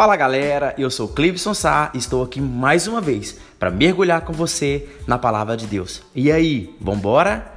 Fala 0.00 0.16
galera, 0.16 0.74
eu 0.78 0.90
sou 0.90 1.08
Clebson 1.08 1.52
Sá 1.52 1.90
e 1.92 1.98
estou 1.98 2.24
aqui 2.24 2.40
mais 2.40 2.86
uma 2.86 3.02
vez 3.02 3.38
para 3.58 3.70
mergulhar 3.70 4.22
com 4.22 4.32
você 4.32 4.88
na 5.06 5.18
palavra 5.18 5.58
de 5.58 5.66
Deus. 5.66 6.02
E 6.14 6.32
aí, 6.32 6.74
vambora? 6.80 7.52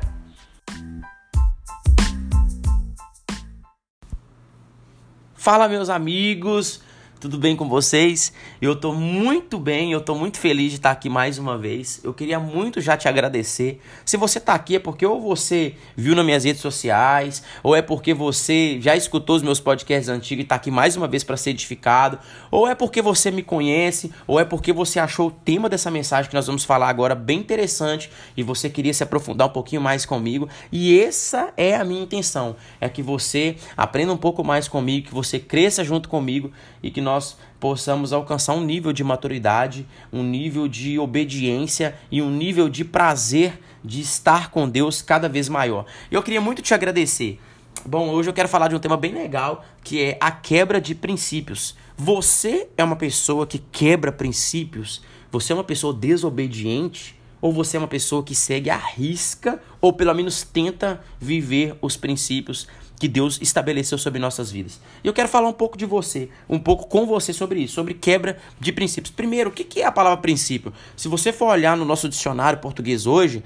Fala 5.34 5.70
meus 5.70 5.89
amigos, 5.89 6.82
tudo 7.24 7.38
bem 7.38 7.55
com 7.55 7.70
vocês? 7.70 8.34
Eu 8.62 8.76
tô 8.76 8.92
muito 8.92 9.58
bem, 9.58 9.94
eu 9.94 10.02
tô 10.02 10.14
muito 10.14 10.38
feliz 10.38 10.72
de 10.72 10.76
estar 10.76 10.92
aqui 10.92 11.08
mais 11.08 11.38
uma 11.38 11.58
vez. 11.58 12.02
Eu 12.04 12.14
queria 12.14 12.38
muito 12.38 12.82
já 12.82 12.98
te 12.98 13.08
agradecer. 13.08 13.80
Se 14.04 14.18
você 14.18 14.42
tá 14.42 14.54
aqui 14.54 14.76
é 14.76 14.80
porque 14.80 15.05
ou 15.05 15.22
você 15.22 15.76
viu 15.96 16.18
nas 16.18 16.26
minhas 16.26 16.44
redes 16.44 16.62
sociais, 16.62 17.41
ou 17.64 17.73
é 17.73 17.81
porque 17.81 18.14
você 18.14 18.78
já 18.81 18.94
escutou 18.94 19.38
os 19.38 19.41
meus 19.41 19.62
podcasts 19.62 20.09
antigos 20.09 20.44
e 20.44 20.45
tá 20.45 20.55
aqui 20.55 20.70
mais 20.70 20.98
uma 20.98 21.08
vez 21.08 21.23
para 21.23 21.38
ser 21.38 21.52
edificado, 21.52 22.20
ou 22.52 22.67
é 22.67 22.76
porque 22.76 23.02
você 23.02 23.31
me 23.31 23.42
conhece, 23.42 24.12
ou 24.28 24.38
é 24.38 24.44
porque 24.44 24.73
você 24.73 25.00
achou 25.00 25.30
o 25.30 25.31
tema 25.31 25.70
dessa 25.70 25.90
mensagem 25.90 26.30
que 26.30 26.36
nós 26.36 26.48
vamos 26.48 26.66
falar 26.66 26.90
agora 26.90 27.16
bem 27.16 27.40
interessante 27.40 28.12
e 28.36 28.44
você 28.44 28.70
queria 28.70 28.94
se 28.94 29.02
aprofundar 29.02 29.48
um 29.48 29.53
pouquinho 29.53 29.81
mais 29.81 30.05
comigo. 30.05 30.50
E 30.70 31.00
essa 31.00 31.53
é 31.55 31.73
a 31.73 31.86
minha 31.86 32.03
intenção, 32.03 32.58
é 32.81 32.90
que 32.90 33.02
você 33.02 33.55
aprenda 33.78 34.12
um 34.12 34.17
pouco 34.17 34.44
mais 34.44 34.67
comigo, 34.67 35.08
que 35.08 35.14
você 35.14 35.40
cresça 35.40 35.86
junto 35.86 36.09
comigo 36.09 36.52
e 36.81 36.92
que 36.92 37.00
nós 37.00 37.12
nós 37.13 37.38
possamos 37.59 38.12
alcançar 38.12 38.53
um 38.53 38.63
nível 38.63 38.91
de 38.91 39.03
maturidade, 39.03 39.85
um 40.12 40.23
nível 40.23 40.67
de 40.67 40.98
obediência 40.98 41.95
e 42.12 42.22
um 42.22 42.30
nível 42.30 42.67
de 42.67 42.84
prazer 42.84 43.59
de 43.84 44.02
estar 44.02 44.49
com 44.49 44.67
Deus 44.67 45.02
cada 45.02 45.30
vez 45.30 45.48
maior. 45.48 45.86
Eu 46.09 46.23
queria 46.23 46.41
muito 46.41 46.62
te 46.62 46.73
agradecer. 46.73 47.39
Bom, 47.86 48.09
hoje 48.09 48.30
eu 48.30 48.34
quero 48.34 48.49
falar 48.49 48.67
de 48.67 48.76
um 48.76 48.80
tema 48.80 48.98
bem 48.98 49.13
legal, 49.13 49.64
que 49.84 50.02
é 50.02 50.17
a 50.19 50.31
quebra 50.31 50.81
de 50.81 50.95
princípios. 50.95 51.75
Você 51.95 52.67
é 52.78 52.84
uma 52.84 52.95
pessoa 52.95 53.45
que 53.45 53.59
quebra 53.59 54.11
princípios? 54.11 55.02
Você 55.31 55.52
é 55.52 55.56
uma 55.56 55.64
pessoa 55.64 55.94
desobediente? 55.94 57.16
Ou 57.44 57.52
você 57.52 57.75
é 57.75 57.80
uma 57.81 57.89
pessoa 57.89 58.23
que 58.23 58.33
segue 58.33 58.69
a 58.69 58.77
risca, 58.77 59.61
ou 59.81 59.91
pelo 59.91 60.13
menos 60.13 60.44
tenta 60.44 61.03
viver 61.19 61.75
os 61.81 61.97
princípios 61.97 62.69
que 62.97 63.05
Deus 63.09 63.38
estabeleceu 63.41 63.97
sobre 63.97 64.17
nossas 64.17 64.50
vidas. 64.50 64.80
E 65.03 65.08
eu 65.09 65.11
quero 65.11 65.27
falar 65.27 65.50
um 65.50 65.53
pouco 65.53 65.77
de 65.77 65.85
você, 65.85 66.30
um 66.47 66.58
pouco 66.58 66.88
com 66.88 67.05
você 67.05 67.33
sobre 67.33 67.59
isso, 67.59 67.73
sobre 67.73 67.95
quebra 67.95 68.38
de 68.61 68.72
princípios. 68.72 69.13
Primeiro, 69.13 69.50
o 69.50 69.53
que 69.53 69.81
é 69.81 69.85
a 69.85 69.91
palavra 69.91 70.22
princípio? 70.22 70.72
Se 70.95 71.09
você 71.09 71.33
for 71.33 71.47
olhar 71.47 71.75
no 71.75 71.83
nosso 71.83 72.08
dicionário 72.08 72.59
português 72.59 73.05
hoje, 73.05 73.44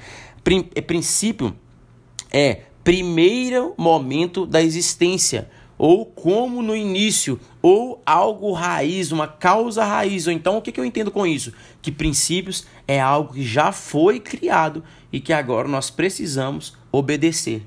é 0.75 0.81
princípio 0.81 1.55
é 2.31 2.65
primeiro 2.83 3.73
momento 3.77 4.45
da 4.45 4.61
existência, 4.61 5.49
ou 5.77 6.05
como 6.05 6.61
no 6.61 6.75
início, 6.75 7.39
ou 7.61 8.01
algo 8.05 8.51
raiz, 8.51 9.11
uma 9.11 9.27
causa 9.27 9.83
raiz. 9.85 10.27
Ou 10.27 10.33
então, 10.33 10.57
o 10.57 10.61
que 10.61 10.79
eu 10.79 10.85
entendo 10.85 11.11
com 11.11 11.25
isso? 11.25 11.53
Que 11.81 11.91
princípios 11.91 12.65
é 12.87 12.99
algo 12.99 13.33
que 13.33 13.45
já 13.45 13.71
foi 13.71 14.19
criado 14.19 14.83
e 15.11 15.19
que 15.19 15.31
agora 15.31 15.67
nós 15.67 15.89
precisamos 15.89 16.75
obedecer. 16.91 17.63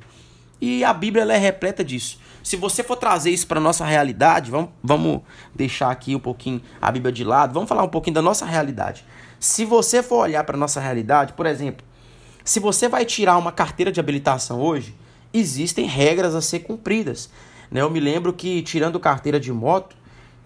E 0.61 0.85
a 0.85 0.93
Bíblia 0.93 1.25
é 1.33 1.39
repleta 1.39 1.85
disso. 1.85 2.19
Se 2.43 2.57
você 2.57 2.83
for 2.83 2.97
trazer 2.97 3.31
isso 3.31 3.47
para 3.47 3.61
nossa 3.61 3.85
realidade, 3.85 4.51
vamos, 4.51 4.71
vamos 4.83 5.23
deixar 5.55 5.91
aqui 5.91 6.15
um 6.15 6.21
pouquinho 6.21 6.61
a 6.81 6.91
Bíblia 6.91 7.13
de 7.13 7.23
lado, 7.23 7.53
vamos 7.53 7.69
falar 7.69 7.83
um 7.83 7.89
pouquinho 7.89 8.15
da 8.15 8.23
nossa 8.23 8.45
realidade. 8.45 9.05
Se 9.39 9.65
você 9.65 10.03
for 10.03 10.19
olhar 10.25 10.45
para 10.45 10.57
a 10.57 10.59
nossa 10.59 10.81
realidade, 10.81 11.35
por 11.35 11.47
exemplo, 11.47 11.85
se 12.45 12.59
você 12.59 12.89
vai 12.89 13.05
tirar 13.05 13.39
uma 13.39 13.53
carteira 13.53 13.93
de 13.93 14.01
habilitação 14.01 14.61
hoje, 14.61 14.95
existem 15.33 15.87
regras 15.87 16.35
a 16.35 16.41
ser 16.41 16.61
cumpridas. 16.61 17.31
Né? 17.71 17.83
Eu 17.83 17.91
me 17.91 18.01
lembro 18.01 18.33
que, 18.33 18.63
tirando 18.63 18.99
carteira 18.99 19.39
de 19.39 19.53
moto, 19.53 19.97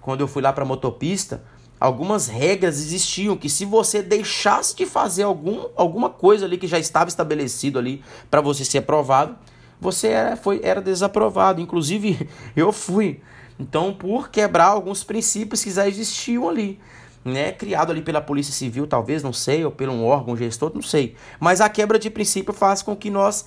quando 0.00 0.20
eu 0.20 0.28
fui 0.28 0.42
lá 0.42 0.52
para 0.52 0.64
motopista, 0.64 1.42
algumas 1.80 2.28
regras 2.28 2.78
existiam 2.78 3.36
que 3.36 3.48
se 3.48 3.64
você 3.64 4.02
deixasse 4.02 4.76
de 4.76 4.86
fazer 4.86 5.22
algum, 5.22 5.66
alguma 5.76 6.10
coisa 6.10 6.44
ali 6.44 6.58
que 6.58 6.66
já 6.66 6.78
estava 6.78 7.08
estabelecido 7.08 7.78
ali 7.78 8.02
para 8.30 8.40
você 8.40 8.64
ser 8.64 8.78
aprovado, 8.78 9.36
você 9.80 10.08
era, 10.08 10.36
foi, 10.36 10.60
era 10.62 10.80
desaprovado. 10.80 11.60
Inclusive, 11.60 12.28
eu 12.54 12.72
fui. 12.72 13.20
Então, 13.58 13.94
por 13.94 14.30
quebrar 14.30 14.66
alguns 14.66 15.04
princípios 15.04 15.62
que 15.62 15.70
já 15.70 15.86
existiam 15.88 16.48
ali. 16.48 16.78
Né, 17.24 17.52
criado 17.52 17.90
ali 17.90 18.02
pela 18.02 18.20
Polícia 18.20 18.52
Civil, 18.52 18.86
talvez, 18.86 19.22
não 19.22 19.32
sei, 19.32 19.64
ou 19.64 19.70
por 19.70 19.88
um 19.88 20.04
órgão 20.04 20.36
gestor, 20.36 20.70
não 20.74 20.82
sei. 20.82 21.16
Mas 21.40 21.62
a 21.62 21.70
quebra 21.70 21.98
de 21.98 22.10
princípio 22.10 22.52
faz 22.52 22.82
com 22.82 22.94
que 22.94 23.08
nós 23.08 23.46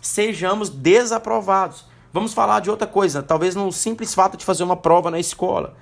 sejamos 0.00 0.70
desaprovados. 0.70 1.84
Vamos 2.12 2.34
falar 2.34 2.58
de 2.58 2.68
outra 2.68 2.88
coisa, 2.88 3.22
talvez 3.22 3.54
no 3.54 3.70
simples 3.70 4.12
fato 4.14 4.36
de 4.36 4.44
fazer 4.44 4.64
uma 4.64 4.76
prova 4.76 5.12
na 5.12 5.20
escola. 5.20 5.76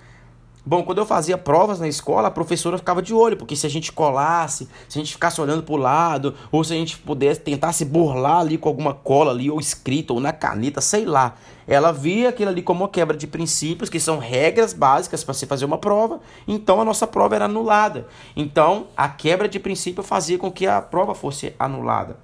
Bom, 0.64 0.82
quando 0.82 0.98
eu 0.98 1.06
fazia 1.06 1.38
provas 1.38 1.80
na 1.80 1.88
escola, 1.88 2.28
a 2.28 2.30
professora 2.30 2.76
ficava 2.76 3.00
de 3.00 3.14
olho, 3.14 3.38
porque 3.38 3.56
se 3.56 3.66
a 3.66 3.70
gente 3.70 3.90
colasse, 3.90 4.68
se 4.86 4.98
a 4.98 5.00
gente 5.00 5.14
ficasse 5.14 5.40
olhando 5.40 5.62
para 5.62 5.74
o 5.74 5.78
lado, 5.78 6.34
ou 6.52 6.62
se 6.62 6.74
a 6.74 6.76
gente 6.76 6.98
pudesse 6.98 7.40
tentar 7.40 7.72
se 7.72 7.86
burlar 7.86 8.40
ali 8.40 8.58
com 8.58 8.68
alguma 8.68 8.92
cola 8.92 9.30
ali, 9.30 9.50
ou 9.50 9.58
escrita, 9.58 10.12
ou 10.12 10.20
na 10.20 10.30
caneta, 10.30 10.82
sei 10.82 11.06
lá. 11.06 11.36
Ela 11.66 11.90
via 11.90 12.28
aquilo 12.28 12.50
ali 12.50 12.60
como 12.60 12.84
uma 12.84 12.90
quebra 12.90 13.16
de 13.16 13.26
princípios, 13.26 13.88
que 13.88 13.98
são 13.98 14.18
regras 14.18 14.74
básicas 14.74 15.24
para 15.24 15.32
se 15.32 15.46
fazer 15.46 15.64
uma 15.64 15.78
prova, 15.78 16.20
então 16.46 16.78
a 16.78 16.84
nossa 16.84 17.06
prova 17.06 17.36
era 17.36 17.46
anulada. 17.46 18.06
Então, 18.36 18.88
a 18.94 19.08
quebra 19.08 19.48
de 19.48 19.58
princípio 19.58 20.02
fazia 20.02 20.36
com 20.36 20.52
que 20.52 20.66
a 20.66 20.82
prova 20.82 21.14
fosse 21.14 21.54
anulada. 21.58 22.18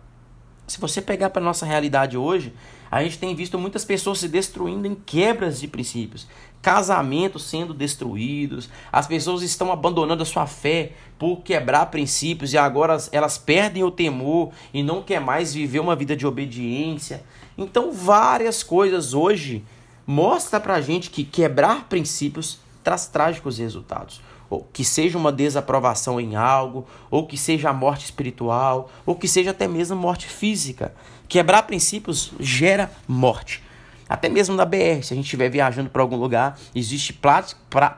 Se 0.67 0.79
você 0.81 1.01
pegar 1.01 1.31
para 1.31 1.43
nossa 1.43 1.65
realidade 1.65 2.17
hoje, 2.17 2.55
a 2.95 3.03
gente 3.03 3.19
tem 3.19 3.35
visto 3.35 3.59
muitas 3.59 3.85
pessoas 3.85 4.21
se 4.21 4.29
destruindo 4.29 4.87
em 4.87 4.95
quebras 4.95 5.59
de 5.59 5.67
princípios, 5.67 6.29
casamentos 6.63 7.43
sendo 7.43 7.75
destruídos, 7.75 8.69
as 8.93 9.05
pessoas 9.05 9.43
estão 9.43 9.73
abandonando 9.73 10.23
a 10.23 10.25
sua 10.27 10.47
fé 10.47 10.93
por 11.19 11.39
quebrar 11.39 11.87
princípios 11.87 12.53
e 12.53 12.57
agora 12.57 12.97
elas 13.11 13.37
perdem 13.37 13.83
o 13.83 13.91
temor 13.91 14.53
e 14.73 14.81
não 14.81 15.03
quer 15.03 15.21
mais 15.21 15.53
viver 15.53 15.81
uma 15.81 15.97
vida 15.97 16.15
de 16.15 16.25
obediência. 16.25 17.25
Então, 17.59 17.91
várias 17.91 18.63
coisas 18.63 19.13
hoje 19.13 19.65
mostra 20.07 20.61
pra 20.61 20.81
gente 20.81 21.11
que 21.11 21.25
quebrar 21.25 21.89
princípios 21.89 22.61
traz 22.85 23.09
trágicos 23.09 23.59
resultados 23.59 24.21
ou 24.49 24.67
que 24.73 24.85
seja 24.85 25.19
uma 25.19 25.33
desaprovação 25.33 26.21
em 26.21 26.37
algo, 26.37 26.87
ou 27.11 27.27
que 27.27 27.37
seja 27.37 27.71
a 27.71 27.73
morte 27.73 28.05
espiritual, 28.05 28.91
ou 29.05 29.17
que 29.17 29.27
seja 29.27 29.51
até 29.51 29.67
mesmo 29.67 29.97
morte 29.97 30.27
física. 30.27 30.95
Quebrar 31.29 31.63
princípios 31.63 32.33
gera 32.39 32.91
morte. 33.09 33.63
Até 34.09 34.29
mesmo 34.29 34.55
na 34.55 34.67
BR, 34.67 35.03
se 35.03 35.15
a 35.15 35.17
gente 35.17 35.25
estiver 35.25 35.49
viajando 35.49 35.89
para 35.89 36.03
algum 36.03 36.17
lugar, 36.17 36.59
existe 36.75 37.19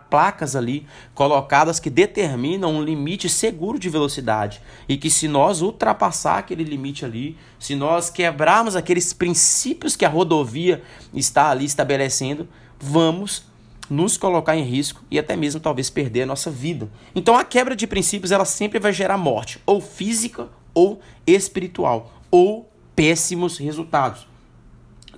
placas 0.09 0.55
ali 0.55 0.87
colocadas 1.15 1.81
que 1.81 1.91
determinam 1.91 2.73
um 2.73 2.83
limite 2.83 3.29
seguro 3.29 3.79
de 3.79 3.89
velocidade 3.89 4.63
e 4.89 4.97
que 4.97 5.11
se 5.11 5.27
nós 5.27 5.63
ultrapassar 5.63 6.39
aquele 6.39 6.63
limite 6.63 7.05
ali, 7.05 7.37
se 7.59 7.75
nós 7.75 8.09
quebrarmos 8.09 8.77
aqueles 8.77 9.13
princípios 9.13 9.97
que 9.97 10.05
a 10.05 10.09
rodovia 10.09 10.83
está 11.13 11.51
ali 11.51 11.65
estabelecendo, 11.65 12.49
vamos 12.79 13.45
nos 13.91 14.17
colocar 14.17 14.57
em 14.57 14.63
risco 14.63 15.03
e 15.11 15.19
até 15.19 15.35
mesmo 15.35 15.61
talvez 15.61 15.91
perder 15.91 16.23
a 16.23 16.27
nossa 16.27 16.51
vida. 16.51 16.89
Então 17.15 17.37
a 17.37 17.45
quebra 17.45 17.75
de 17.75 17.87
princípios 17.87 18.31
ela 18.31 18.45
sempre 18.45 18.79
vai 18.79 18.93
gerar 18.93 19.19
morte, 19.19 19.61
ou 19.67 19.81
física 19.81 20.49
ou 20.73 21.01
espiritual, 21.27 22.13
ou 22.31 22.71
péssimos 22.97 23.59
resultados. 23.59 24.27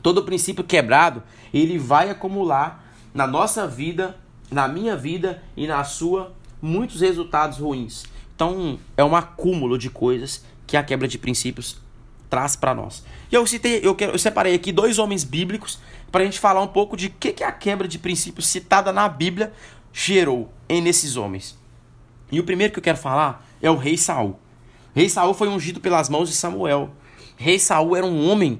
Todo 0.02 0.24
princípio 0.24 0.64
quebrado, 0.64 1.22
ele 1.54 1.78
vai 1.78 2.10
acumular 2.10 2.84
na 3.14 3.26
nossa 3.26 3.66
vida, 3.66 4.16
na 4.50 4.68
minha 4.68 4.96
vida 4.96 5.42
e 5.56 5.66
na 5.66 5.82
sua 5.84 6.34
muitos 6.60 7.00
resultados 7.00 7.58
ruins. 7.58 8.04
Então 8.34 8.78
é 8.96 9.04
um 9.04 9.16
acúmulo 9.16 9.78
de 9.78 9.88
coisas 9.88 10.44
que 10.66 10.76
a 10.76 10.82
quebra 10.82 11.08
de 11.08 11.18
princípios 11.18 11.80
traz 12.28 12.54
para 12.54 12.74
nós. 12.74 13.04
E 13.32 13.34
eu 13.34 13.46
citei, 13.46 13.80
eu, 13.82 13.94
quero, 13.94 14.12
eu 14.12 14.18
separei 14.18 14.54
aqui 14.54 14.70
dois 14.70 14.98
homens 14.98 15.24
bíblicos 15.24 15.78
para 16.12 16.22
a 16.22 16.24
gente 16.24 16.38
falar 16.38 16.60
um 16.60 16.68
pouco 16.68 16.96
de 16.96 17.08
que, 17.08 17.32
que 17.32 17.44
a 17.44 17.52
quebra 17.52 17.88
de 17.88 17.98
princípios 17.98 18.46
citada 18.46 18.92
na 18.92 19.08
Bíblia 19.08 19.52
gerou 19.92 20.52
em 20.68 20.80
nesses 20.80 21.16
homens. 21.16 21.58
E 22.30 22.38
o 22.38 22.44
primeiro 22.44 22.72
que 22.72 22.78
eu 22.78 22.82
quero 22.82 22.98
falar 22.98 23.46
é 23.62 23.70
o 23.70 23.76
rei 23.76 23.96
Saul. 23.96 24.38
O 24.94 24.98
rei 24.98 25.08
Saul 25.08 25.32
foi 25.32 25.48
ungido 25.48 25.80
pelas 25.80 26.08
mãos 26.08 26.28
de 26.28 26.34
Samuel. 26.34 26.90
Rei 27.40 27.56
Saul 27.56 27.94
era 27.94 28.04
um 28.04 28.28
homem 28.28 28.58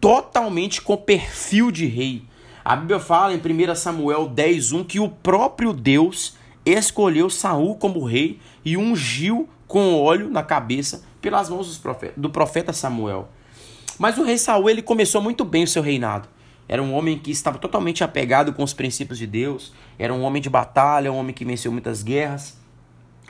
totalmente 0.00 0.80
com 0.80 0.96
perfil 0.96 1.72
de 1.72 1.86
rei. 1.86 2.22
A 2.64 2.76
Bíblia 2.76 3.00
fala 3.00 3.34
em 3.34 3.38
1 3.38 3.74
Samuel 3.74 4.28
10:1 4.28 4.84
que 4.84 5.00
o 5.00 5.08
próprio 5.08 5.72
Deus 5.72 6.36
escolheu 6.64 7.28
Saul 7.28 7.74
como 7.74 8.04
rei 8.04 8.38
e 8.64 8.76
ungiu 8.76 9.48
com 9.66 10.00
óleo 10.00 10.30
na 10.30 10.44
cabeça 10.44 11.02
pelas 11.20 11.50
mãos 11.50 11.82
do 12.16 12.30
profeta 12.30 12.72
Samuel. 12.72 13.28
Mas 13.98 14.16
o 14.16 14.22
rei 14.22 14.38
Saul 14.38 14.70
ele 14.70 14.82
começou 14.82 15.20
muito 15.20 15.44
bem 15.44 15.64
o 15.64 15.68
seu 15.68 15.82
reinado. 15.82 16.28
Era 16.68 16.80
um 16.80 16.94
homem 16.94 17.18
que 17.18 17.32
estava 17.32 17.58
totalmente 17.58 18.04
apegado 18.04 18.52
com 18.52 18.62
os 18.62 18.72
princípios 18.72 19.18
de 19.18 19.26
Deus, 19.26 19.72
era 19.98 20.14
um 20.14 20.22
homem 20.22 20.40
de 20.40 20.48
batalha, 20.48 21.10
um 21.10 21.16
homem 21.16 21.34
que 21.34 21.44
venceu 21.44 21.72
muitas 21.72 22.04
guerras, 22.04 22.56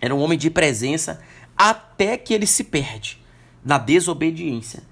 era 0.02 0.14
um 0.14 0.20
homem 0.20 0.36
de 0.36 0.50
presença, 0.50 1.22
até 1.56 2.18
que 2.18 2.34
ele 2.34 2.46
se 2.46 2.64
perde 2.64 3.21
na 3.64 3.78
desobediência. 3.78 4.82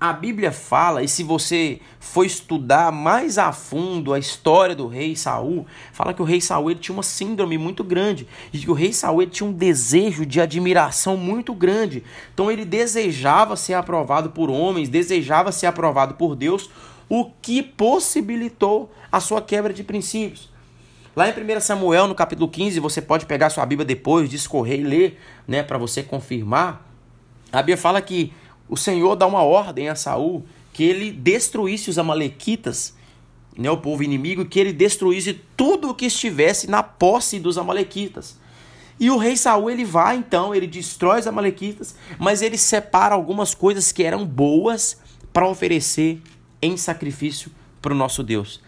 A 0.00 0.12
Bíblia 0.12 0.52
fala, 0.52 1.02
e 1.02 1.08
se 1.08 1.24
você 1.24 1.80
for 1.98 2.24
estudar 2.24 2.92
mais 2.92 3.36
a 3.36 3.50
fundo 3.52 4.14
a 4.14 4.18
história 4.18 4.72
do 4.72 4.86
rei 4.86 5.16
Saul, 5.16 5.66
fala 5.92 6.14
que 6.14 6.22
o 6.22 6.24
rei 6.24 6.40
Saul 6.40 6.72
tinha 6.76 6.94
uma 6.94 7.02
síndrome 7.02 7.58
muito 7.58 7.82
grande, 7.82 8.28
e 8.52 8.58
que 8.58 8.70
o 8.70 8.74
rei 8.74 8.92
Saul 8.92 9.26
tinha 9.26 9.48
um 9.48 9.52
desejo 9.52 10.24
de 10.24 10.40
admiração 10.40 11.16
muito 11.16 11.52
grande. 11.52 12.04
Então 12.32 12.48
ele 12.48 12.64
desejava 12.64 13.56
ser 13.56 13.74
aprovado 13.74 14.30
por 14.30 14.48
homens, 14.50 14.88
desejava 14.88 15.50
ser 15.50 15.66
aprovado 15.66 16.14
por 16.14 16.36
Deus, 16.36 16.70
o 17.08 17.32
que 17.42 17.60
possibilitou 17.60 18.92
a 19.10 19.18
sua 19.18 19.42
quebra 19.42 19.72
de 19.72 19.82
princípios. 19.82 20.48
Lá 21.16 21.28
em 21.28 21.32
1 21.32 21.60
Samuel, 21.60 22.06
no 22.06 22.14
capítulo 22.14 22.48
15, 22.48 22.78
você 22.78 23.02
pode 23.02 23.26
pegar 23.26 23.50
sua 23.50 23.66
Bíblia 23.66 23.84
depois, 23.84 24.30
discorrer 24.30 24.78
e 24.78 24.84
ler, 24.84 25.20
né, 25.48 25.64
para 25.64 25.76
você 25.76 26.04
confirmar. 26.04 26.87
A 27.52 27.58
Bíblia 27.58 27.76
fala 27.76 28.00
que 28.00 28.32
o 28.68 28.76
Senhor 28.76 29.16
dá 29.16 29.26
uma 29.26 29.42
ordem 29.42 29.88
a 29.88 29.94
Saul 29.94 30.44
que 30.72 30.84
ele 30.84 31.10
destruísse 31.10 31.90
os 31.90 31.98
amalequitas, 31.98 32.94
né, 33.56 33.70
o 33.70 33.78
povo 33.78 34.04
inimigo, 34.04 34.44
que 34.44 34.60
ele 34.60 34.72
destruísse 34.72 35.40
tudo 35.56 35.90
o 35.90 35.94
que 35.94 36.06
estivesse 36.06 36.70
na 36.70 36.82
posse 36.82 37.40
dos 37.40 37.58
amalequitas. 37.58 38.38
E 39.00 39.10
o 39.10 39.16
rei 39.16 39.36
Saul 39.36 39.70
ele 39.70 39.84
vai 39.84 40.16
então, 40.16 40.54
ele 40.54 40.66
destrói 40.66 41.20
os 41.20 41.26
amalequitas, 41.26 41.96
mas 42.18 42.42
ele 42.42 42.58
separa 42.58 43.14
algumas 43.14 43.54
coisas 43.54 43.90
que 43.90 44.02
eram 44.02 44.24
boas 44.24 44.98
para 45.32 45.48
oferecer 45.48 46.20
em 46.60 46.76
sacrifício 46.76 47.50
para 47.80 47.92
o 47.92 47.96
nosso 47.96 48.22
Deus. 48.22 48.60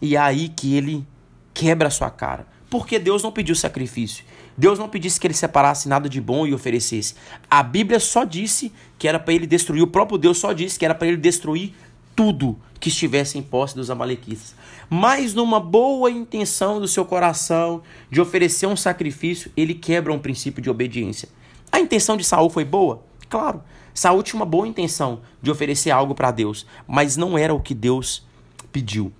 E 0.00 0.16
é 0.16 0.18
aí 0.18 0.48
que 0.48 0.74
ele 0.74 1.06
quebra 1.52 1.88
a 1.88 1.90
sua 1.90 2.10
cara. 2.10 2.46
Porque 2.70 2.98
Deus 2.98 3.22
não 3.22 3.30
pediu 3.30 3.54
sacrifício. 3.54 4.24
Deus 4.56 4.78
não 4.78 4.88
pedisse 4.88 5.18
que 5.18 5.26
ele 5.26 5.34
separasse 5.34 5.88
nada 5.88 6.08
de 6.08 6.20
bom 6.20 6.46
e 6.46 6.54
oferecesse. 6.54 7.14
A 7.50 7.62
Bíblia 7.62 7.98
só 7.98 8.24
disse 8.24 8.72
que 8.98 9.08
era 9.08 9.18
para 9.18 9.34
ele 9.34 9.46
destruir, 9.46 9.82
o 9.82 9.86
próprio 9.86 10.18
Deus 10.18 10.38
só 10.38 10.52
disse 10.52 10.78
que 10.78 10.84
era 10.84 10.94
para 10.94 11.08
ele 11.08 11.16
destruir 11.16 11.74
tudo 12.14 12.58
que 12.78 12.88
estivesse 12.88 13.38
em 13.38 13.42
posse 13.42 13.74
dos 13.74 13.90
amalequitas. 13.90 14.54
Mas 14.90 15.32
numa 15.32 15.58
boa 15.58 16.10
intenção 16.10 16.80
do 16.80 16.88
seu 16.88 17.04
coração 17.04 17.82
de 18.10 18.20
oferecer 18.20 18.66
um 18.66 18.76
sacrifício, 18.76 19.50
ele 19.56 19.74
quebra 19.74 20.12
um 20.12 20.18
princípio 20.18 20.62
de 20.62 20.68
obediência. 20.68 21.28
A 21.70 21.80
intenção 21.80 22.16
de 22.16 22.24
Saul 22.24 22.50
foi 22.50 22.64
boa? 22.64 23.02
Claro. 23.28 23.62
Saul 23.94 24.22
tinha 24.22 24.38
uma 24.38 24.46
boa 24.46 24.68
intenção 24.68 25.20
de 25.40 25.50
oferecer 25.50 25.90
algo 25.90 26.14
para 26.14 26.30
Deus, 26.30 26.66
mas 26.86 27.16
não 27.16 27.38
era 27.38 27.54
o 27.54 27.60
que 27.60 27.74
Deus 27.74 28.26
pediu, 28.70 29.12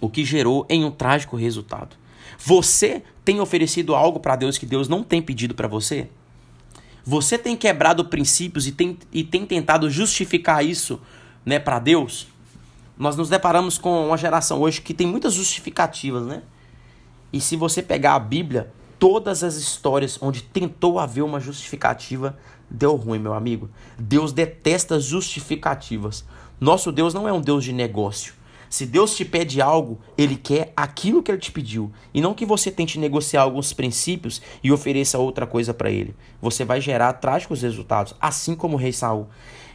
o 0.00 0.08
que 0.08 0.24
gerou 0.24 0.66
em 0.68 0.84
um 0.84 0.90
trágico 0.90 1.36
resultado. 1.36 1.96
Você 2.38 3.02
tem 3.24 3.40
oferecido 3.40 3.94
algo 3.94 4.20
para 4.20 4.36
Deus 4.36 4.58
que 4.58 4.66
Deus 4.66 4.88
não 4.88 5.02
tem 5.02 5.20
pedido 5.20 5.54
para 5.54 5.68
você? 5.68 6.08
Você 7.04 7.38
tem 7.38 7.56
quebrado 7.56 8.04
princípios 8.04 8.66
e 8.66 8.72
tem, 8.72 8.98
e 9.12 9.24
tem 9.24 9.46
tentado 9.46 9.90
justificar 9.90 10.64
isso 10.64 11.00
né, 11.44 11.58
para 11.58 11.78
Deus? 11.78 12.28
Nós 12.98 13.16
nos 13.16 13.28
deparamos 13.28 13.78
com 13.78 14.06
uma 14.08 14.16
geração 14.16 14.60
hoje 14.60 14.80
que 14.80 14.92
tem 14.92 15.06
muitas 15.06 15.32
justificativas, 15.34 16.26
né? 16.26 16.42
E 17.32 17.40
se 17.40 17.56
você 17.56 17.80
pegar 17.82 18.14
a 18.14 18.18
Bíblia, 18.18 18.72
todas 18.98 19.42
as 19.42 19.54
histórias 19.56 20.18
onde 20.20 20.42
tentou 20.42 20.98
haver 20.98 21.22
uma 21.22 21.40
justificativa 21.40 22.36
deu 22.70 22.94
ruim, 22.94 23.18
meu 23.18 23.34
amigo. 23.34 23.68
Deus 23.98 24.32
detesta 24.32 25.00
justificativas. 25.00 26.24
Nosso 26.60 26.92
Deus 26.92 27.12
não 27.12 27.28
é 27.28 27.32
um 27.32 27.40
Deus 27.40 27.64
de 27.64 27.72
negócio. 27.72 28.34
Se 28.70 28.86
Deus 28.86 29.16
te 29.16 29.24
pede 29.24 29.60
algo, 29.60 29.98
ele 30.16 30.36
quer 30.36 30.72
aquilo 30.76 31.24
que 31.24 31.30
ele 31.32 31.40
te 31.40 31.50
pediu, 31.50 31.90
e 32.14 32.20
não 32.20 32.32
que 32.32 32.46
você 32.46 32.70
tente 32.70 33.00
negociar 33.00 33.42
alguns 33.42 33.72
princípios 33.72 34.40
e 34.62 34.70
ofereça 34.70 35.18
outra 35.18 35.44
coisa 35.44 35.74
para 35.74 35.90
ele. 35.90 36.14
Você 36.40 36.64
vai 36.64 36.80
gerar 36.80 37.14
trágicos 37.14 37.62
resultados, 37.62 38.14
assim 38.20 38.54
como 38.54 38.76
o 38.76 38.78
rei 38.78 38.92
Saul. 38.92 39.26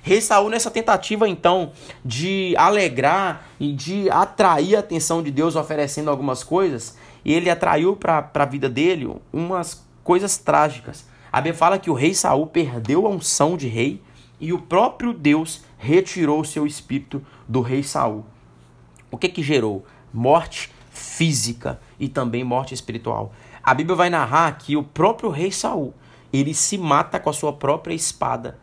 Rei 0.01 0.21
Saul 0.21 0.49
nessa 0.49 0.71
tentativa 0.71 1.27
então 1.27 1.73
de 2.05 2.55
alegrar 2.57 3.49
e 3.59 3.73
de 3.73 4.09
atrair 4.09 4.77
a 4.77 4.79
atenção 4.79 5.21
de 5.21 5.29
Deus 5.29 5.57
oferecendo 5.57 6.09
algumas 6.09 6.41
coisas, 6.41 6.95
ele 7.25 7.49
atraiu 7.49 7.97
para 7.97 8.31
a 8.33 8.45
vida 8.45 8.69
dele 8.69 9.13
umas 9.33 9.85
coisas 10.05 10.37
trágicas. 10.37 11.05
A 11.29 11.41
Bíblia 11.41 11.53
fala 11.53 11.77
que 11.77 11.89
o 11.89 11.93
rei 11.93 12.13
Saul 12.13 12.47
perdeu 12.47 13.05
a 13.05 13.09
unção 13.09 13.57
de 13.57 13.67
rei 13.67 14.01
e 14.39 14.53
o 14.53 14.59
próprio 14.59 15.11
Deus 15.11 15.65
retirou 15.77 16.39
o 16.39 16.45
seu 16.45 16.65
espírito 16.65 17.21
do 17.45 17.59
rei 17.59 17.83
Saul. 17.83 18.23
O 19.15 19.17
que 19.17 19.29
que 19.29 19.41
gerou? 19.41 19.85
Morte 20.13 20.69
física 20.91 21.79
e 21.97 22.09
também 22.09 22.43
morte 22.43 22.73
espiritual. 22.73 23.31
A 23.63 23.73
Bíblia 23.73 23.95
vai 23.95 24.09
narrar 24.09 24.57
que 24.57 24.75
o 24.75 24.83
próprio 24.83 25.29
rei 25.29 25.53
Saul, 25.53 25.93
ele 26.33 26.53
se 26.53 26.77
mata 26.77 27.17
com 27.17 27.29
a 27.29 27.33
sua 27.33 27.53
própria 27.53 27.93
espada. 27.93 28.59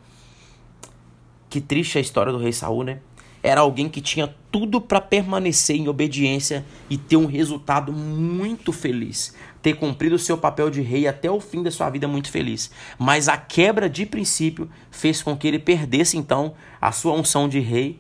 Que 1.48 1.58
triste 1.58 1.96
a 1.96 2.02
história 2.02 2.30
do 2.30 2.38
rei 2.38 2.52
Saul, 2.52 2.84
né? 2.84 3.00
Era 3.42 3.62
alguém 3.62 3.88
que 3.88 4.02
tinha 4.02 4.32
tudo 4.50 4.78
para 4.78 5.00
permanecer 5.00 5.74
em 5.74 5.88
obediência 5.88 6.66
e 6.90 6.98
ter 6.98 7.16
um 7.16 7.24
resultado 7.24 7.90
muito 7.90 8.74
feliz, 8.74 9.34
ter 9.62 9.72
cumprido 9.76 10.16
o 10.16 10.18
seu 10.18 10.36
papel 10.36 10.68
de 10.68 10.82
rei 10.82 11.08
até 11.08 11.30
o 11.30 11.40
fim 11.40 11.62
da 11.62 11.70
sua 11.70 11.88
vida 11.88 12.06
muito 12.06 12.30
feliz. 12.30 12.70
Mas 12.98 13.26
a 13.26 13.38
quebra 13.38 13.88
de 13.88 14.04
princípio 14.04 14.68
fez 14.90 15.22
com 15.22 15.34
que 15.34 15.48
ele 15.48 15.58
perdesse 15.58 16.18
então 16.18 16.52
a 16.78 16.92
sua 16.92 17.14
unção 17.14 17.48
de 17.48 17.58
rei 17.58 17.98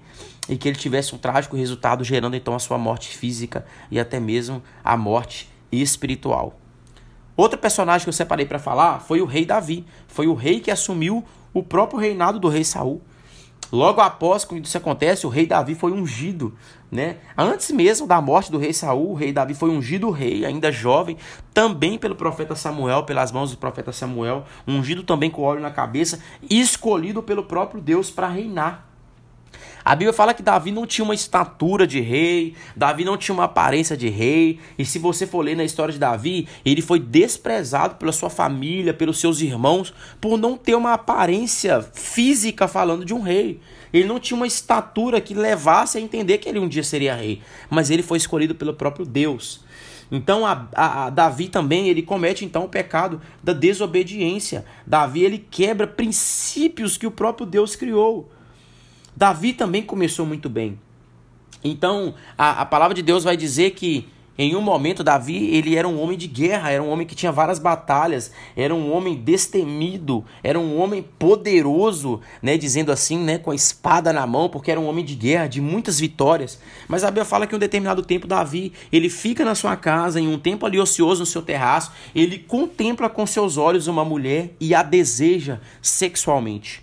e 0.48 0.56
que 0.56 0.68
ele 0.68 0.78
tivesse 0.78 1.14
um 1.14 1.18
trágico 1.18 1.56
resultado, 1.56 2.04
gerando 2.04 2.36
então 2.36 2.54
a 2.54 2.58
sua 2.58 2.78
morte 2.78 3.16
física 3.16 3.64
e 3.90 3.98
até 3.98 4.18
mesmo 4.18 4.62
a 4.82 4.96
morte 4.96 5.48
espiritual. 5.70 6.58
Outro 7.36 7.58
personagem 7.58 8.04
que 8.04 8.08
eu 8.08 8.12
separei 8.12 8.44
para 8.44 8.58
falar 8.58 9.00
foi 9.00 9.20
o 9.20 9.24
rei 9.24 9.44
Davi. 9.44 9.86
Foi 10.06 10.26
o 10.26 10.34
rei 10.34 10.60
que 10.60 10.70
assumiu 10.70 11.24
o 11.52 11.62
próprio 11.62 11.98
reinado 11.98 12.38
do 12.38 12.48
rei 12.48 12.64
Saul. 12.64 13.00
Logo 13.70 14.02
após 14.02 14.44
que 14.44 14.54
isso 14.58 14.76
acontece, 14.76 15.26
o 15.26 15.30
rei 15.30 15.46
Davi 15.46 15.74
foi 15.74 15.92
ungido, 15.92 16.54
né? 16.90 17.16
Antes 17.38 17.70
mesmo 17.70 18.06
da 18.06 18.20
morte 18.20 18.52
do 18.52 18.58
rei 18.58 18.70
Saul, 18.70 19.12
o 19.12 19.14
rei 19.14 19.32
Davi 19.32 19.54
foi 19.54 19.70
ungido 19.70 20.10
rei, 20.10 20.44
ainda 20.44 20.70
jovem, 20.70 21.16
também 21.54 21.96
pelo 21.96 22.14
profeta 22.14 22.54
Samuel, 22.54 23.04
pelas 23.04 23.32
mãos 23.32 23.50
do 23.50 23.56
profeta 23.56 23.90
Samuel, 23.90 24.44
ungido 24.68 25.02
também 25.02 25.30
com 25.30 25.40
óleo 25.40 25.62
na 25.62 25.70
cabeça, 25.70 26.20
escolhido 26.50 27.22
pelo 27.22 27.44
próprio 27.44 27.80
Deus 27.80 28.10
para 28.10 28.28
reinar. 28.28 28.91
A 29.84 29.94
Bíblia 29.96 30.12
fala 30.12 30.32
que 30.32 30.42
Davi 30.42 30.70
não 30.70 30.86
tinha 30.86 31.04
uma 31.04 31.14
estatura 31.14 31.86
de 31.86 32.00
rei, 32.00 32.54
Davi 32.76 33.04
não 33.04 33.16
tinha 33.16 33.34
uma 33.34 33.44
aparência 33.44 33.96
de 33.96 34.08
rei, 34.08 34.60
e 34.78 34.84
se 34.84 34.98
você 34.98 35.26
for 35.26 35.42
ler 35.42 35.56
na 35.56 35.64
história 35.64 35.92
de 35.92 35.98
Davi, 35.98 36.48
ele 36.64 36.80
foi 36.80 37.00
desprezado 37.00 37.96
pela 37.96 38.12
sua 38.12 38.30
família, 38.30 38.94
pelos 38.94 39.18
seus 39.18 39.40
irmãos, 39.40 39.92
por 40.20 40.38
não 40.38 40.56
ter 40.56 40.74
uma 40.74 40.92
aparência 40.92 41.82
física 41.92 42.68
falando 42.68 43.04
de 43.04 43.12
um 43.12 43.20
rei. 43.20 43.60
Ele 43.92 44.08
não 44.08 44.18
tinha 44.18 44.36
uma 44.36 44.46
estatura 44.46 45.20
que 45.20 45.34
levasse 45.34 45.98
a 45.98 46.00
entender 46.00 46.38
que 46.38 46.48
ele 46.48 46.58
um 46.58 46.68
dia 46.68 46.84
seria 46.84 47.14
rei, 47.14 47.42
mas 47.68 47.90
ele 47.90 48.02
foi 48.02 48.18
escolhido 48.18 48.54
pelo 48.54 48.72
próprio 48.72 49.04
Deus. 49.04 49.60
Então 50.12 50.46
a, 50.46 50.68
a, 50.74 51.06
a, 51.06 51.10
Davi 51.10 51.48
também 51.48 51.88
ele 51.88 52.02
comete 52.02 52.44
então 52.44 52.64
o 52.64 52.68
pecado 52.68 53.20
da 53.42 53.54
desobediência. 53.54 54.64
Davi 54.86 55.24
ele 55.24 55.38
quebra 55.38 55.86
princípios 55.86 56.98
que 56.98 57.06
o 57.06 57.10
próprio 57.10 57.46
Deus 57.46 57.74
criou. 57.74 58.30
Davi 59.16 59.52
também 59.52 59.82
começou 59.82 60.26
muito 60.26 60.48
bem. 60.48 60.78
Então, 61.62 62.14
a, 62.36 62.62
a 62.62 62.66
palavra 62.66 62.94
de 62.94 63.02
Deus 63.02 63.24
vai 63.24 63.36
dizer 63.36 63.70
que 63.70 64.08
em 64.38 64.56
um 64.56 64.62
momento 64.62 65.04
Davi, 65.04 65.54
ele 65.54 65.76
era 65.76 65.86
um 65.86 66.00
homem 66.00 66.16
de 66.16 66.26
guerra, 66.26 66.70
era 66.70 66.82
um 66.82 66.88
homem 66.88 67.06
que 67.06 67.14
tinha 67.14 67.30
várias 67.30 67.58
batalhas, 67.58 68.32
era 68.56 68.74
um 68.74 68.90
homem 68.90 69.14
destemido, 69.14 70.24
era 70.42 70.58
um 70.58 70.80
homem 70.80 71.04
poderoso, 71.18 72.18
né, 72.40 72.56
dizendo 72.56 72.90
assim, 72.90 73.18
né, 73.18 73.36
com 73.36 73.50
a 73.50 73.54
espada 73.54 74.10
na 74.10 74.26
mão, 74.26 74.48
porque 74.48 74.70
era 74.70 74.80
um 74.80 74.88
homem 74.88 75.04
de 75.04 75.14
guerra, 75.14 75.46
de 75.48 75.60
muitas 75.60 76.00
vitórias. 76.00 76.58
Mas 76.88 77.04
a 77.04 77.08
Bíblia 77.08 77.26
fala 77.26 77.46
que 77.46 77.54
em 77.54 77.56
um 77.56 77.60
determinado 77.60 78.02
tempo 78.02 78.26
Davi, 78.26 78.72
ele 78.90 79.10
fica 79.10 79.44
na 79.44 79.54
sua 79.54 79.76
casa, 79.76 80.18
em 80.18 80.26
um 80.26 80.38
tempo 80.38 80.64
ali 80.64 80.80
ocioso 80.80 81.20
no 81.20 81.26
seu 81.26 81.42
terraço, 81.42 81.92
ele 82.14 82.38
contempla 82.38 83.10
com 83.10 83.26
seus 83.26 83.58
olhos 83.58 83.86
uma 83.86 84.04
mulher 84.04 84.54
e 84.58 84.74
a 84.74 84.82
deseja 84.82 85.60
sexualmente. 85.82 86.82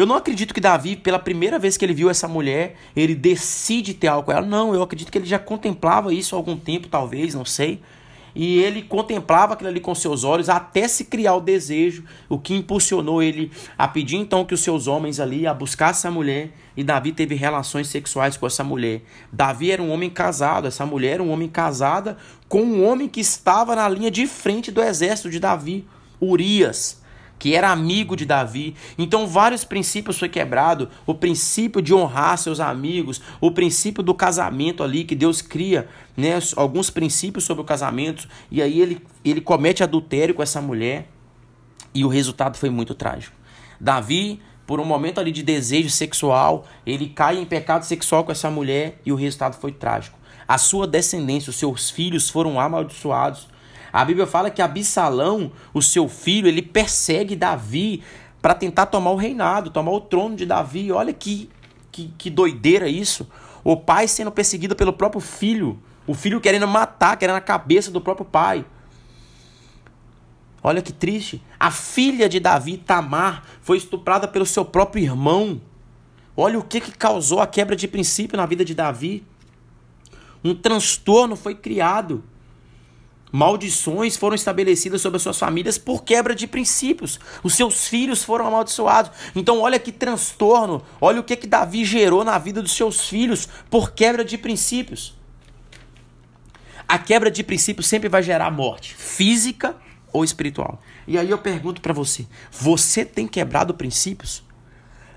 Eu 0.00 0.06
não 0.06 0.16
acredito 0.16 0.54
que 0.54 0.62
Davi, 0.62 0.96
pela 0.96 1.18
primeira 1.18 1.58
vez 1.58 1.76
que 1.76 1.84
ele 1.84 1.92
viu 1.92 2.08
essa 2.08 2.26
mulher, 2.26 2.74
ele 2.96 3.14
decide 3.14 3.92
ter 3.92 4.06
algo 4.06 4.24
com 4.24 4.32
ela. 4.32 4.46
Não, 4.46 4.72
eu 4.74 4.82
acredito 4.82 5.12
que 5.12 5.18
ele 5.18 5.26
já 5.26 5.38
contemplava 5.38 6.10
isso 6.14 6.34
há 6.34 6.38
algum 6.38 6.56
tempo, 6.56 6.88
talvez, 6.88 7.34
não 7.34 7.44
sei. 7.44 7.82
E 8.34 8.60
ele 8.60 8.80
contemplava 8.80 9.52
aquilo 9.52 9.68
ali 9.68 9.78
com 9.78 9.94
seus 9.94 10.24
olhos 10.24 10.48
até 10.48 10.88
se 10.88 11.04
criar 11.04 11.34
o 11.34 11.40
desejo, 11.42 12.02
o 12.30 12.38
que 12.38 12.54
impulsionou 12.54 13.22
ele 13.22 13.52
a 13.76 13.86
pedir 13.86 14.16
então 14.16 14.42
que 14.42 14.54
os 14.54 14.62
seus 14.62 14.86
homens 14.86 15.20
ali 15.20 15.46
a 15.46 15.52
buscar 15.52 15.90
essa 15.90 16.10
mulher. 16.10 16.54
E 16.74 16.82
Davi 16.82 17.12
teve 17.12 17.34
relações 17.34 17.86
sexuais 17.86 18.38
com 18.38 18.46
essa 18.46 18.64
mulher. 18.64 19.02
Davi 19.30 19.70
era 19.70 19.82
um 19.82 19.90
homem 19.90 20.08
casado, 20.08 20.66
essa 20.66 20.86
mulher 20.86 21.16
era 21.16 21.22
um 21.22 21.30
homem 21.30 21.46
casada 21.46 22.16
com 22.48 22.62
um 22.62 22.88
homem 22.88 23.06
que 23.06 23.20
estava 23.20 23.76
na 23.76 23.86
linha 23.86 24.10
de 24.10 24.26
frente 24.26 24.72
do 24.72 24.82
exército 24.82 25.28
de 25.28 25.38
Davi, 25.38 25.86
Urias 26.18 26.99
que 27.40 27.54
era 27.54 27.70
amigo 27.70 28.14
de 28.14 28.24
Davi. 28.24 28.76
Então 28.96 29.26
vários 29.26 29.64
princípios 29.64 30.18
foi 30.18 30.28
quebrado, 30.28 30.88
o 31.06 31.14
princípio 31.14 31.82
de 31.82 31.92
honrar 31.92 32.38
seus 32.38 32.60
amigos, 32.60 33.20
o 33.40 33.50
princípio 33.50 34.02
do 34.02 34.14
casamento 34.14 34.84
ali 34.84 35.02
que 35.02 35.16
Deus 35.16 35.42
cria, 35.42 35.88
né, 36.16 36.38
alguns 36.54 36.90
princípios 36.90 37.42
sobre 37.44 37.62
o 37.62 37.66
casamento, 37.66 38.28
e 38.50 38.62
aí 38.62 38.80
ele 38.80 39.02
ele 39.24 39.40
comete 39.40 39.82
adultério 39.82 40.34
com 40.34 40.42
essa 40.42 40.60
mulher 40.60 41.08
e 41.94 42.04
o 42.04 42.08
resultado 42.08 42.56
foi 42.56 42.70
muito 42.70 42.94
trágico. 42.94 43.34
Davi 43.80 44.40
por 44.66 44.78
um 44.78 44.84
momento 44.84 45.18
ali 45.18 45.32
de 45.32 45.42
desejo 45.42 45.90
sexual, 45.90 46.64
ele 46.86 47.08
cai 47.08 47.36
em 47.38 47.44
pecado 47.44 47.82
sexual 47.82 48.22
com 48.22 48.30
essa 48.30 48.48
mulher 48.48 49.00
e 49.04 49.10
o 49.10 49.16
resultado 49.16 49.56
foi 49.56 49.72
trágico. 49.72 50.16
A 50.46 50.58
sua 50.58 50.86
descendência, 50.86 51.50
os 51.50 51.56
seus 51.56 51.90
filhos 51.90 52.30
foram 52.30 52.60
amaldiçoados. 52.60 53.48
A 53.92 54.04
Bíblia 54.04 54.26
fala 54.26 54.50
que 54.50 54.62
Absalão, 54.62 55.52
o 55.74 55.82
seu 55.82 56.08
filho, 56.08 56.48
ele 56.48 56.62
persegue 56.62 57.34
Davi 57.34 58.02
para 58.40 58.54
tentar 58.54 58.86
tomar 58.86 59.10
o 59.10 59.16
reinado, 59.16 59.70
tomar 59.70 59.92
o 59.92 60.00
trono 60.00 60.36
de 60.36 60.46
Davi. 60.46 60.90
Olha 60.92 61.12
que, 61.12 61.50
que, 61.90 62.12
que 62.16 62.30
doideira 62.30 62.88
isso. 62.88 63.28
O 63.62 63.76
pai 63.76 64.08
sendo 64.08 64.30
perseguido 64.30 64.74
pelo 64.74 64.92
próprio 64.92 65.20
filho. 65.20 65.78
O 66.06 66.14
filho 66.14 66.40
querendo 66.40 66.66
matar, 66.66 67.16
querendo 67.16 67.36
a 67.36 67.40
cabeça 67.40 67.90
do 67.90 68.00
próprio 68.00 68.24
pai. 68.24 68.64
Olha 70.62 70.82
que 70.82 70.92
triste. 70.92 71.42
A 71.58 71.70
filha 71.70 72.28
de 72.28 72.38
Davi, 72.38 72.76
Tamar, 72.76 73.44
foi 73.60 73.78
estuprada 73.78 74.28
pelo 74.28 74.46
seu 74.46 74.64
próprio 74.64 75.02
irmão. 75.02 75.60
Olha 76.36 76.58
o 76.58 76.62
que, 76.62 76.80
que 76.80 76.92
causou 76.92 77.40
a 77.40 77.46
quebra 77.46 77.74
de 77.74 77.88
princípio 77.88 78.36
na 78.36 78.46
vida 78.46 78.64
de 78.64 78.74
Davi. 78.74 79.24
Um 80.42 80.54
transtorno 80.54 81.36
foi 81.36 81.54
criado. 81.54 82.24
Maldições 83.32 84.16
foram 84.16 84.34
estabelecidas 84.34 85.00
sobre 85.00 85.16
as 85.16 85.22
suas 85.22 85.38
famílias 85.38 85.78
por 85.78 86.02
quebra 86.02 86.34
de 86.34 86.46
princípios. 86.46 87.18
Os 87.42 87.54
seus 87.54 87.86
filhos 87.86 88.24
foram 88.24 88.46
amaldiçoados. 88.46 89.12
Então, 89.36 89.60
olha 89.60 89.78
que 89.78 89.92
transtorno. 89.92 90.82
Olha 91.00 91.20
o 91.20 91.24
que, 91.24 91.36
que 91.36 91.46
Davi 91.46 91.84
gerou 91.84 92.24
na 92.24 92.38
vida 92.38 92.60
dos 92.60 92.72
seus 92.72 93.08
filhos 93.08 93.48
por 93.70 93.92
quebra 93.92 94.24
de 94.24 94.36
princípios. 94.36 95.14
A 96.88 96.98
quebra 96.98 97.30
de 97.30 97.44
princípios 97.44 97.86
sempre 97.86 98.08
vai 98.08 98.22
gerar 98.22 98.50
morte 98.50 98.94
física 98.94 99.76
ou 100.12 100.24
espiritual. 100.24 100.82
E 101.06 101.16
aí 101.16 101.30
eu 101.30 101.38
pergunto 101.38 101.80
para 101.80 101.92
você: 101.92 102.26
você 102.50 103.04
tem 103.04 103.28
quebrado 103.28 103.74
princípios? 103.74 104.42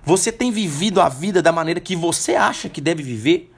Você 0.05 0.31
tem 0.31 0.51
vivido 0.51 1.01
a 1.01 1.07
vida 1.07 1.41
da 1.41 1.51
maneira 1.51 1.79
que 1.79 1.95
você 1.95 2.35
acha 2.35 2.67
que 2.67 2.81
deve 2.81 3.01
viver? 3.01 3.52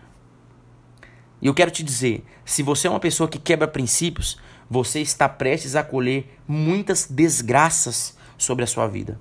E 1.46 1.48
eu 1.48 1.54
quero 1.54 1.70
te 1.70 1.84
dizer, 1.84 2.26
se 2.44 2.64
você 2.64 2.88
é 2.88 2.90
uma 2.90 3.00
pessoa 3.00 3.30
que 3.30 3.38
quebra 3.38 3.68
princípios, 3.68 4.36
você 4.68 5.00
está 5.00 5.30
prestes 5.30 5.76
a 5.76 5.84
colher 5.84 6.40
muitas 6.48 7.06
desgraças 7.06 8.18
sobre 8.36 8.64
a 8.64 8.68
sua 8.68 8.88
vida. 8.88 9.20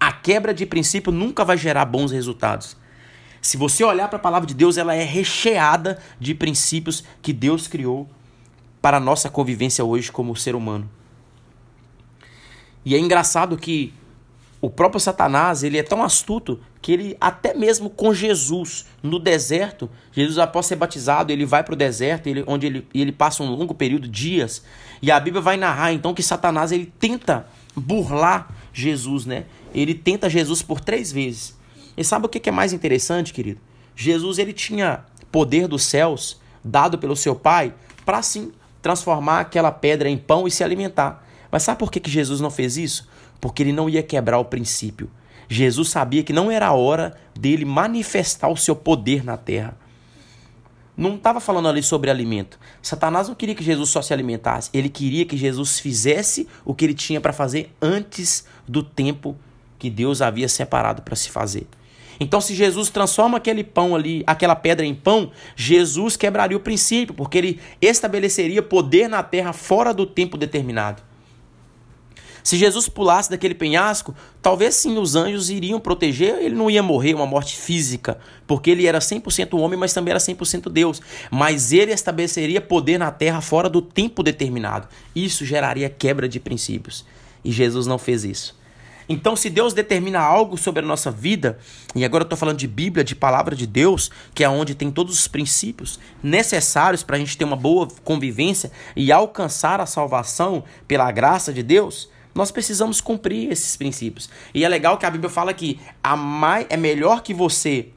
A 0.00 0.10
quebra 0.10 0.54
de 0.54 0.64
princípio 0.64 1.12
nunca 1.12 1.44
vai 1.44 1.58
gerar 1.58 1.84
bons 1.84 2.10
resultados. 2.10 2.74
Se 3.42 3.58
você 3.58 3.84
olhar 3.84 4.08
para 4.08 4.16
a 4.16 4.18
palavra 4.18 4.46
de 4.46 4.54
Deus, 4.54 4.78
ela 4.78 4.94
é 4.94 5.04
recheada 5.04 5.98
de 6.18 6.34
princípios 6.34 7.04
que 7.20 7.34
Deus 7.34 7.68
criou 7.68 8.08
para 8.80 8.96
a 8.96 9.00
nossa 9.00 9.28
convivência 9.28 9.84
hoje 9.84 10.10
como 10.10 10.34
ser 10.34 10.54
humano. 10.54 10.88
E 12.82 12.94
é 12.94 12.98
engraçado 12.98 13.58
que 13.58 13.92
o 14.58 14.70
próprio 14.70 14.98
Satanás, 14.98 15.62
ele 15.62 15.76
é 15.76 15.82
tão 15.82 16.02
astuto 16.02 16.58
que 16.80 16.92
ele 16.92 17.16
até 17.20 17.54
mesmo 17.54 17.90
com 17.90 18.14
Jesus 18.14 18.86
no 19.02 19.18
deserto, 19.18 19.90
Jesus 20.12 20.38
após 20.38 20.66
ser 20.66 20.76
batizado, 20.76 21.32
ele 21.32 21.44
vai 21.44 21.62
para 21.62 21.74
o 21.74 21.76
deserto, 21.76 22.28
ele, 22.28 22.44
onde 22.46 22.66
ele, 22.66 22.86
ele 22.94 23.12
passa 23.12 23.42
um 23.42 23.50
longo 23.50 23.74
período, 23.74 24.08
dias, 24.08 24.62
e 25.02 25.10
a 25.10 25.18
Bíblia 25.18 25.42
vai 25.42 25.56
narrar 25.56 25.92
então 25.92 26.14
que 26.14 26.22
Satanás 26.22 26.72
ele 26.72 26.92
tenta 26.98 27.46
burlar 27.74 28.48
Jesus, 28.72 29.26
né? 29.26 29.44
Ele 29.74 29.94
tenta 29.94 30.30
Jesus 30.30 30.62
por 30.62 30.80
três 30.80 31.12
vezes. 31.12 31.56
E 31.96 32.04
sabe 32.04 32.26
o 32.26 32.28
que 32.28 32.48
é 32.48 32.52
mais 32.52 32.72
interessante, 32.72 33.32
querido? 33.32 33.60
Jesus 33.94 34.38
ele 34.38 34.52
tinha 34.52 35.04
poder 35.32 35.66
dos 35.66 35.82
céus 35.82 36.40
dado 36.64 36.98
pelo 36.98 37.16
seu 37.16 37.34
Pai 37.34 37.74
para 38.04 38.22
sim 38.22 38.52
transformar 38.80 39.40
aquela 39.40 39.72
pedra 39.72 40.08
em 40.08 40.16
pão 40.16 40.46
e 40.46 40.50
se 40.50 40.62
alimentar. 40.62 41.26
Mas 41.50 41.62
sabe 41.62 41.78
por 41.78 41.90
que, 41.90 41.98
que 41.98 42.10
Jesus 42.10 42.40
não 42.40 42.50
fez 42.50 42.76
isso? 42.76 43.08
Porque 43.40 43.62
ele 43.62 43.72
não 43.72 43.88
ia 43.88 44.02
quebrar 44.02 44.38
o 44.38 44.44
princípio. 44.44 45.10
Jesus 45.48 45.88
sabia 45.88 46.22
que 46.22 46.32
não 46.32 46.50
era 46.50 46.66
a 46.66 46.72
hora 46.72 47.16
dele 47.38 47.64
manifestar 47.64 48.48
o 48.48 48.56
seu 48.56 48.76
poder 48.76 49.24
na 49.24 49.36
terra. 49.36 49.76
Não 50.96 51.14
estava 51.14 51.40
falando 51.40 51.68
ali 51.68 51.82
sobre 51.82 52.10
alimento. 52.10 52.58
Satanás 52.82 53.28
não 53.28 53.34
queria 53.34 53.54
que 53.54 53.62
Jesus 53.62 53.88
só 53.88 54.02
se 54.02 54.12
alimentasse. 54.12 54.68
Ele 54.74 54.88
queria 54.88 55.24
que 55.24 55.36
Jesus 55.36 55.78
fizesse 55.78 56.48
o 56.64 56.74
que 56.74 56.84
ele 56.84 56.94
tinha 56.94 57.20
para 57.20 57.32
fazer 57.32 57.72
antes 57.80 58.44
do 58.66 58.82
tempo 58.82 59.36
que 59.78 59.88
Deus 59.88 60.20
havia 60.20 60.48
separado 60.48 61.02
para 61.02 61.14
se 61.14 61.30
fazer. 61.30 61.66
Então, 62.20 62.40
se 62.40 62.54
Jesus 62.54 62.90
transforma 62.90 63.38
aquele 63.38 63.62
pão 63.62 63.94
ali, 63.94 64.24
aquela 64.26 64.56
pedra 64.56 64.84
em 64.84 64.94
pão, 64.94 65.30
Jesus 65.54 66.16
quebraria 66.16 66.56
o 66.56 66.60
princípio, 66.60 67.14
porque 67.14 67.38
ele 67.38 67.60
estabeleceria 67.80 68.60
poder 68.60 69.08
na 69.08 69.22
terra 69.22 69.52
fora 69.52 69.94
do 69.94 70.04
tempo 70.04 70.36
determinado. 70.36 71.00
Se 72.48 72.56
Jesus 72.56 72.88
pulasse 72.88 73.28
daquele 73.28 73.54
penhasco, 73.54 74.16
talvez 74.40 74.74
sim 74.74 74.96
os 74.96 75.14
anjos 75.14 75.50
iriam 75.50 75.78
proteger, 75.78 76.36
ele 76.36 76.54
não 76.54 76.70
ia 76.70 76.82
morrer 76.82 77.12
uma 77.12 77.26
morte 77.26 77.54
física, 77.54 78.18
porque 78.46 78.70
ele 78.70 78.86
era 78.86 79.00
100% 79.00 79.52
homem, 79.60 79.78
mas 79.78 79.92
também 79.92 80.12
era 80.12 80.18
100% 80.18 80.70
Deus. 80.70 81.02
Mas 81.30 81.74
ele 81.74 81.92
estabeleceria 81.92 82.62
poder 82.62 82.96
na 82.96 83.10
terra 83.10 83.42
fora 83.42 83.68
do 83.68 83.82
tempo 83.82 84.22
determinado. 84.22 84.88
Isso 85.14 85.44
geraria 85.44 85.90
quebra 85.90 86.26
de 86.26 86.40
princípios. 86.40 87.04
E 87.44 87.52
Jesus 87.52 87.86
não 87.86 87.98
fez 87.98 88.24
isso. 88.24 88.56
Então, 89.10 89.36
se 89.36 89.50
Deus 89.50 89.74
determina 89.74 90.18
algo 90.18 90.56
sobre 90.56 90.82
a 90.82 90.86
nossa 90.86 91.10
vida, 91.10 91.58
e 91.94 92.02
agora 92.02 92.22
eu 92.22 92.26
estou 92.26 92.38
falando 92.38 92.56
de 92.56 92.66
Bíblia, 92.66 93.04
de 93.04 93.14
palavra 93.14 93.54
de 93.54 93.66
Deus, 93.66 94.10
que 94.34 94.42
é 94.42 94.48
onde 94.48 94.74
tem 94.74 94.90
todos 94.90 95.20
os 95.20 95.28
princípios 95.28 96.00
necessários 96.22 97.02
para 97.02 97.16
a 97.16 97.18
gente 97.18 97.36
ter 97.36 97.44
uma 97.44 97.56
boa 97.56 97.88
convivência 98.02 98.72
e 98.96 99.12
alcançar 99.12 99.82
a 99.82 99.86
salvação 99.86 100.64
pela 100.86 101.12
graça 101.12 101.52
de 101.52 101.62
Deus, 101.62 102.08
nós 102.34 102.50
precisamos 102.50 103.00
cumprir 103.00 103.50
esses 103.50 103.76
princípios. 103.76 104.28
E 104.54 104.64
é 104.64 104.68
legal 104.68 104.96
que 104.98 105.06
a 105.06 105.10
Bíblia 105.10 105.30
fala 105.30 105.52
que 105.52 105.80
é 106.68 106.76
melhor 106.76 107.22
que 107.22 107.34
você 107.34 107.88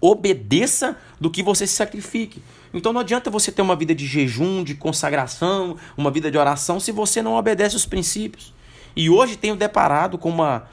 obedeça 0.00 0.96
do 1.20 1.30
que 1.30 1.42
você 1.42 1.66
se 1.66 1.74
sacrifique. 1.74 2.42
Então 2.72 2.92
não 2.92 3.00
adianta 3.00 3.30
você 3.30 3.52
ter 3.52 3.62
uma 3.62 3.76
vida 3.76 3.94
de 3.94 4.06
jejum, 4.06 4.64
de 4.64 4.74
consagração, 4.74 5.76
uma 5.96 6.10
vida 6.10 6.30
de 6.30 6.38
oração, 6.38 6.80
se 6.80 6.92
você 6.92 7.20
não 7.20 7.34
obedece 7.34 7.76
os 7.76 7.84
princípios. 7.84 8.54
E 8.96 9.10
hoje 9.10 9.36
tenho 9.36 9.56
deparado 9.56 10.16
com 10.16 10.30
uma, 10.30 10.68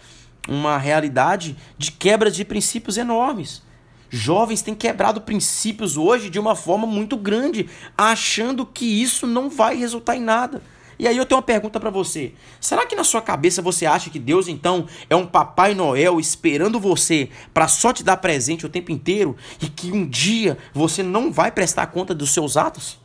uma 0.48 0.77
realidade 0.77 1.58
de 1.77 1.91
quebras 1.91 2.36
de 2.36 2.46
princípios 2.46 2.98
enormes. 2.98 3.62
Jovens 4.10 4.62
têm 4.62 4.74
quebrado 4.74 5.20
princípios 5.20 5.98
hoje 5.98 6.29
de 6.29 6.39
uma 6.39 6.56
forma 6.56 6.88
muito 6.88 7.17
grande, 7.17 7.70
achando 7.98 8.65
que 8.65 8.86
isso 8.86 9.27
não 9.27 9.50
vai 9.50 9.75
resultar 9.75 10.15
em 10.15 10.22
nada. 10.22 10.62
E 10.99 11.07
aí 11.07 11.15
eu 11.15 11.25
tenho 11.25 11.37
uma 11.37 11.45
pergunta 11.45 11.79
para 11.79 11.89
você. 11.89 12.33
Será 12.59 12.85
que 12.85 12.95
na 12.95 13.03
sua 13.03 13.21
cabeça 13.21 13.61
você 13.61 13.85
acha 13.85 14.09
que 14.09 14.17
Deus 14.17 14.47
então 14.47 14.87
é 15.09 15.15
um 15.15 15.27
Papai 15.27 15.75
Noel 15.75 16.19
esperando 16.19 16.79
você 16.79 17.29
para 17.53 17.67
só 17.67 17.93
te 17.93 18.03
dar 18.03 18.17
presente 18.17 18.65
o 18.65 18.69
tempo 18.69 18.91
inteiro 18.91 19.35
e 19.61 19.67
que 19.67 19.91
um 19.91 20.07
dia 20.07 20.57
você 20.73 21.03
não 21.03 21.31
vai 21.31 21.51
prestar 21.51 21.87
conta 21.87 22.15
dos 22.15 22.31
seus 22.31 22.57
atos? 22.57 22.99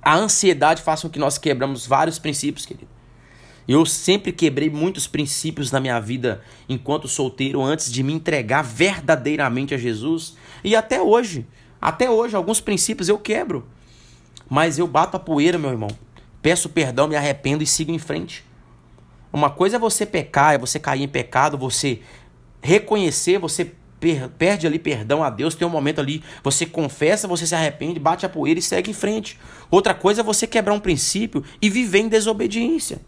A 0.00 0.14
ansiedade 0.16 0.82
faz 0.82 1.02
com 1.02 1.08
que 1.08 1.18
nós 1.18 1.38
quebramos 1.38 1.86
vários 1.86 2.18
princípios, 2.18 2.66
querido. 2.66 2.94
Eu 3.66 3.86
sempre 3.86 4.30
quebrei 4.30 4.68
muitos 4.68 5.06
princípios 5.06 5.70
na 5.70 5.80
minha 5.80 5.98
vida 5.98 6.42
enquanto 6.68 7.08
solteiro 7.08 7.62
antes 7.62 7.90
de 7.90 8.02
me 8.02 8.12
entregar 8.12 8.62
verdadeiramente 8.62 9.74
a 9.74 9.78
Jesus. 9.78 10.36
E 10.62 10.76
até 10.76 11.00
hoje, 11.00 11.46
até 11.80 12.10
hoje, 12.10 12.36
alguns 12.36 12.60
princípios 12.60 13.08
eu 13.08 13.18
quebro. 13.18 13.66
Mas 14.50 14.78
eu 14.78 14.86
bato 14.86 15.16
a 15.16 15.20
poeira, 15.20 15.58
meu 15.58 15.70
irmão. 15.70 15.88
Peço 16.44 16.68
perdão, 16.68 17.08
me 17.08 17.16
arrependo 17.16 17.62
e 17.62 17.66
sigo 17.66 17.90
em 17.90 17.98
frente. 17.98 18.44
Uma 19.32 19.48
coisa 19.48 19.76
é 19.76 19.78
você 19.78 20.04
pecar, 20.04 20.52
é 20.52 20.58
você 20.58 20.78
cair 20.78 21.02
em 21.02 21.08
pecado, 21.08 21.56
você 21.56 22.02
reconhecer, 22.60 23.38
você 23.38 23.72
per 23.98 24.28
perde 24.28 24.66
ali 24.66 24.78
perdão 24.78 25.24
a 25.24 25.30
Deus, 25.30 25.54
tem 25.54 25.66
um 25.66 25.70
momento 25.70 26.02
ali, 26.02 26.22
você 26.42 26.66
confessa, 26.66 27.26
você 27.26 27.46
se 27.46 27.54
arrepende, 27.54 27.98
bate 27.98 28.26
a 28.26 28.28
poeira 28.28 28.60
e 28.60 28.62
segue 28.62 28.90
em 28.90 28.94
frente. 28.94 29.40
Outra 29.70 29.94
coisa 29.94 30.20
é 30.20 30.22
você 30.22 30.46
quebrar 30.46 30.74
um 30.74 30.80
princípio 30.80 31.42
e 31.62 31.70
viver 31.70 32.00
em 32.00 32.08
desobediência. 32.08 33.00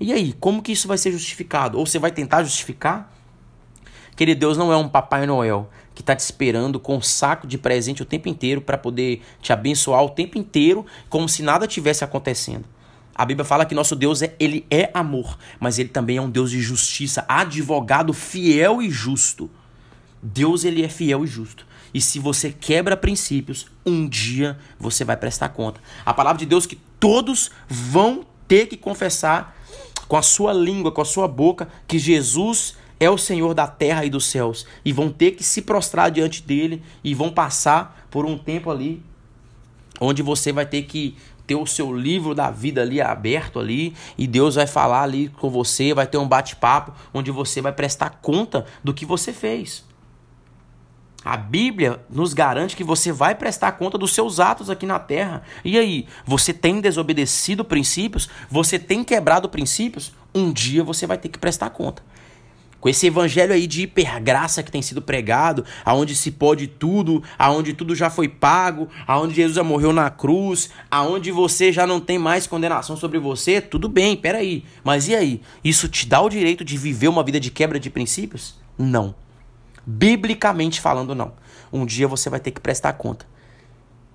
E 0.00 0.12
aí, 0.12 0.32
como 0.32 0.60
que 0.60 0.72
isso 0.72 0.88
vai 0.88 0.98
ser 0.98 1.12
justificado? 1.12 1.78
Ou 1.78 1.86
você 1.86 2.00
vai 2.00 2.10
tentar 2.10 2.42
justificar? 2.42 3.14
Querido, 4.16 4.40
Deus 4.40 4.58
não 4.58 4.72
é 4.72 4.76
um 4.76 4.88
Papai 4.88 5.26
Noel 5.26 5.70
que 6.00 6.02
está 6.02 6.16
te 6.16 6.20
esperando 6.20 6.80
com 6.80 6.96
um 6.96 7.02
saco 7.02 7.46
de 7.46 7.58
presente 7.58 8.00
o 8.02 8.06
tempo 8.06 8.26
inteiro 8.26 8.62
para 8.62 8.78
poder 8.78 9.20
te 9.42 9.52
abençoar 9.52 10.02
o 10.02 10.08
tempo 10.08 10.38
inteiro, 10.38 10.86
como 11.10 11.28
se 11.28 11.42
nada 11.42 11.66
tivesse 11.66 12.02
acontecendo. 12.02 12.64
A 13.14 13.26
Bíblia 13.26 13.44
fala 13.44 13.66
que 13.66 13.74
nosso 13.74 13.94
Deus 13.94 14.22
é, 14.22 14.34
ele 14.40 14.64
é 14.70 14.90
amor, 14.94 15.36
mas 15.58 15.78
ele 15.78 15.90
também 15.90 16.16
é 16.16 16.22
um 16.22 16.30
Deus 16.30 16.50
de 16.50 16.60
justiça, 16.62 17.26
advogado 17.28 18.14
fiel 18.14 18.80
e 18.80 18.88
justo. 18.88 19.50
Deus 20.22 20.64
ele 20.64 20.82
é 20.82 20.88
fiel 20.88 21.22
e 21.22 21.26
justo. 21.26 21.66
E 21.92 22.00
se 22.00 22.18
você 22.18 22.50
quebra 22.50 22.96
princípios, 22.96 23.66
um 23.84 24.08
dia 24.08 24.56
você 24.78 25.04
vai 25.04 25.18
prestar 25.18 25.50
conta. 25.50 25.82
A 26.06 26.14
palavra 26.14 26.38
de 26.38 26.46
Deus 26.46 26.64
que 26.64 26.78
todos 26.98 27.50
vão 27.68 28.24
ter 28.48 28.68
que 28.68 28.76
confessar 28.76 29.54
com 30.08 30.16
a 30.16 30.22
sua 30.22 30.54
língua, 30.54 30.90
com 30.90 31.02
a 31.02 31.04
sua 31.04 31.28
boca, 31.28 31.68
que 31.86 31.98
Jesus 31.98 32.74
é 33.00 33.08
o 33.08 33.16
Senhor 33.16 33.54
da 33.54 33.66
terra 33.66 34.04
e 34.04 34.10
dos 34.10 34.26
céus. 34.26 34.66
E 34.84 34.92
vão 34.92 35.10
ter 35.10 35.32
que 35.32 35.42
se 35.42 35.62
prostrar 35.62 36.10
diante 36.10 36.42
dele 36.42 36.82
e 37.02 37.14
vão 37.14 37.30
passar 37.30 38.06
por 38.10 38.26
um 38.26 38.36
tempo 38.36 38.70
ali 38.70 39.02
onde 39.98 40.22
você 40.22 40.52
vai 40.52 40.66
ter 40.66 40.82
que 40.82 41.16
ter 41.46 41.56
o 41.56 41.66
seu 41.66 41.92
livro 41.92 42.34
da 42.34 42.50
vida 42.50 42.80
ali 42.80 43.00
aberto 43.00 43.58
ali 43.58 43.94
e 44.16 44.26
Deus 44.26 44.54
vai 44.54 44.66
falar 44.66 45.02
ali 45.02 45.28
com 45.28 45.50
você, 45.50 45.92
vai 45.92 46.06
ter 46.06 46.16
um 46.16 46.28
bate-papo 46.28 46.92
onde 47.12 47.30
você 47.30 47.60
vai 47.60 47.72
prestar 47.72 48.20
conta 48.22 48.64
do 48.84 48.94
que 48.94 49.04
você 49.04 49.32
fez. 49.32 49.84
A 51.22 51.36
Bíblia 51.36 52.00
nos 52.08 52.32
garante 52.32 52.76
que 52.76 52.84
você 52.84 53.12
vai 53.12 53.34
prestar 53.34 53.72
conta 53.72 53.98
dos 53.98 54.14
seus 54.14 54.40
atos 54.40 54.70
aqui 54.70 54.86
na 54.86 54.98
terra. 54.98 55.42
E 55.62 55.78
aí, 55.78 56.06
você 56.24 56.54
tem 56.54 56.80
desobedecido 56.80 57.62
princípios? 57.62 58.30
Você 58.48 58.78
tem 58.78 59.04
quebrado 59.04 59.46
princípios? 59.46 60.12
Um 60.34 60.50
dia 60.50 60.82
você 60.82 61.06
vai 61.06 61.18
ter 61.18 61.28
que 61.28 61.38
prestar 61.38 61.68
conta. 61.70 62.02
Com 62.80 62.88
esse 62.88 63.06
evangelho 63.06 63.52
aí 63.52 63.66
de 63.66 63.82
hipergraça 63.82 64.62
que 64.62 64.72
tem 64.72 64.80
sido 64.80 65.02
pregado, 65.02 65.64
aonde 65.84 66.16
se 66.16 66.30
pode 66.30 66.66
tudo, 66.66 67.22
aonde 67.38 67.74
tudo 67.74 67.94
já 67.94 68.08
foi 68.08 68.26
pago, 68.26 68.88
aonde 69.06 69.34
Jesus 69.34 69.54
já 69.54 69.62
morreu 69.62 69.92
na 69.92 70.08
cruz, 70.08 70.70
aonde 70.90 71.30
você 71.30 71.70
já 71.70 71.86
não 71.86 72.00
tem 72.00 72.18
mais 72.18 72.46
condenação 72.46 72.96
sobre 72.96 73.18
você, 73.18 73.60
tudo 73.60 73.88
bem, 73.88 74.16
peraí. 74.16 74.64
Mas 74.82 75.08
e 75.08 75.14
aí? 75.14 75.42
Isso 75.62 75.88
te 75.88 76.06
dá 76.06 76.22
o 76.22 76.30
direito 76.30 76.64
de 76.64 76.78
viver 76.78 77.08
uma 77.08 77.22
vida 77.22 77.38
de 77.38 77.50
quebra 77.50 77.78
de 77.78 77.90
princípios? 77.90 78.58
Não. 78.78 79.14
Biblicamente 79.86 80.80
falando, 80.80 81.14
não. 81.14 81.34
Um 81.70 81.84
dia 81.84 82.08
você 82.08 82.30
vai 82.30 82.40
ter 82.40 82.50
que 82.50 82.60
prestar 82.60 82.94
conta. 82.94 83.26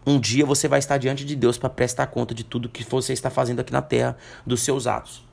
Um 0.07 0.19
dia 0.19 0.45
você 0.45 0.67
vai 0.67 0.79
estar 0.79 0.97
diante 0.97 1.23
de 1.23 1.35
Deus 1.35 1.57
para 1.57 1.69
prestar 1.69 2.07
conta 2.07 2.33
de 2.33 2.43
tudo 2.43 2.69
que 2.69 2.83
você 2.83 3.13
está 3.13 3.29
fazendo 3.29 3.59
aqui 3.59 3.73
na 3.73 3.81
terra, 3.81 4.17
dos 4.45 4.61
seus 4.61 4.87
atos. 4.87 5.25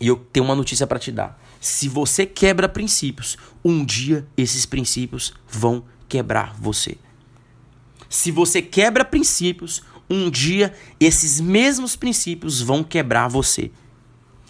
E 0.00 0.08
eu 0.08 0.16
tenho 0.16 0.44
uma 0.44 0.54
notícia 0.54 0.86
para 0.86 0.98
te 0.98 1.12
dar. 1.12 1.38
Se 1.60 1.88
você 1.88 2.24
quebra 2.24 2.68
princípios, 2.68 3.36
um 3.62 3.84
dia 3.84 4.26
esses 4.34 4.64
princípios 4.64 5.34
vão 5.46 5.84
quebrar 6.08 6.54
você. 6.58 6.96
Se 8.08 8.30
você 8.30 8.62
quebra 8.62 9.04
princípios, 9.04 9.82
um 10.08 10.30
dia 10.30 10.72
esses 10.98 11.38
mesmos 11.38 11.94
princípios 11.94 12.62
vão 12.62 12.82
quebrar 12.82 13.28
você. 13.28 13.70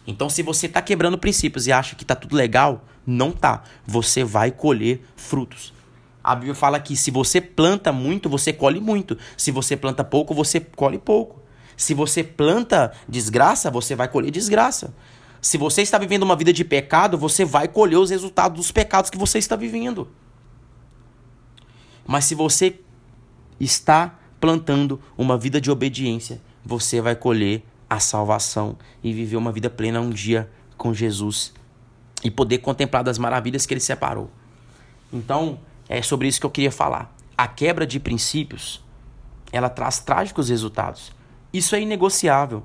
Então, 0.06 0.30
se 0.30 0.42
você 0.42 0.66
está 0.66 0.80
quebrando 0.80 1.18
princípios 1.18 1.66
e 1.66 1.72
acha 1.72 1.96
que 1.96 2.04
está 2.04 2.14
tudo 2.14 2.36
legal, 2.36 2.84
não 3.06 3.32
tá. 3.32 3.64
Você 3.86 4.22
vai 4.24 4.50
colher 4.50 5.02
frutos. 5.16 5.74
A 6.22 6.34
Bíblia 6.34 6.54
fala 6.54 6.78
que 6.78 6.96
se 6.96 7.10
você 7.10 7.40
planta 7.40 7.92
muito, 7.92 8.28
você 8.28 8.52
colhe 8.52 8.80
muito. 8.80 9.18
Se 9.36 9.50
você 9.50 9.76
planta 9.76 10.04
pouco, 10.04 10.32
você 10.32 10.60
colhe 10.60 10.98
pouco. 10.98 11.40
Se 11.76 11.92
você 11.92 12.22
planta 12.22 12.92
desgraça, 13.08 13.70
você 13.70 13.94
vai 13.94 14.06
colher 14.06 14.30
desgraça. 14.30 14.94
Se 15.40 15.56
você 15.56 15.82
está 15.82 15.98
vivendo 15.98 16.22
uma 16.22 16.36
vida 16.36 16.52
de 16.52 16.64
pecado, 16.64 17.16
você 17.16 17.44
vai 17.44 17.66
colher 17.66 17.96
os 17.96 18.10
resultados 18.10 18.56
dos 18.58 18.70
pecados 18.70 19.10
que 19.10 19.18
você 19.18 19.38
está 19.38 19.56
vivendo. 19.56 20.08
Mas 22.06 22.24
se 22.24 22.34
você 22.34 22.80
está 23.58 24.18
plantando 24.40 25.00
uma 25.16 25.38
vida 25.38 25.60
de 25.60 25.70
obediência, 25.70 26.40
você 26.64 27.00
vai 27.00 27.14
colher 27.14 27.62
a 27.88 27.98
salvação 27.98 28.76
e 29.02 29.12
viver 29.12 29.36
uma 29.36 29.52
vida 29.52 29.70
plena 29.70 30.00
um 30.00 30.10
dia 30.10 30.50
com 30.76 30.92
Jesus 30.94 31.52
e 32.22 32.30
poder 32.30 32.58
contemplar 32.58 33.02
das 33.02 33.18
maravilhas 33.18 33.66
que 33.66 33.74
ele 33.74 33.80
separou. 33.80 34.30
Então, 35.12 35.60
é 35.88 36.00
sobre 36.02 36.28
isso 36.28 36.38
que 36.38 36.46
eu 36.46 36.50
queria 36.50 36.70
falar. 36.70 37.14
A 37.36 37.48
quebra 37.48 37.86
de 37.86 37.98
princípios, 37.98 38.82
ela 39.50 39.68
traz 39.68 39.98
trágicos 39.98 40.48
resultados. 40.48 41.12
Isso 41.52 41.74
é 41.74 41.80
inegociável. 41.80 42.62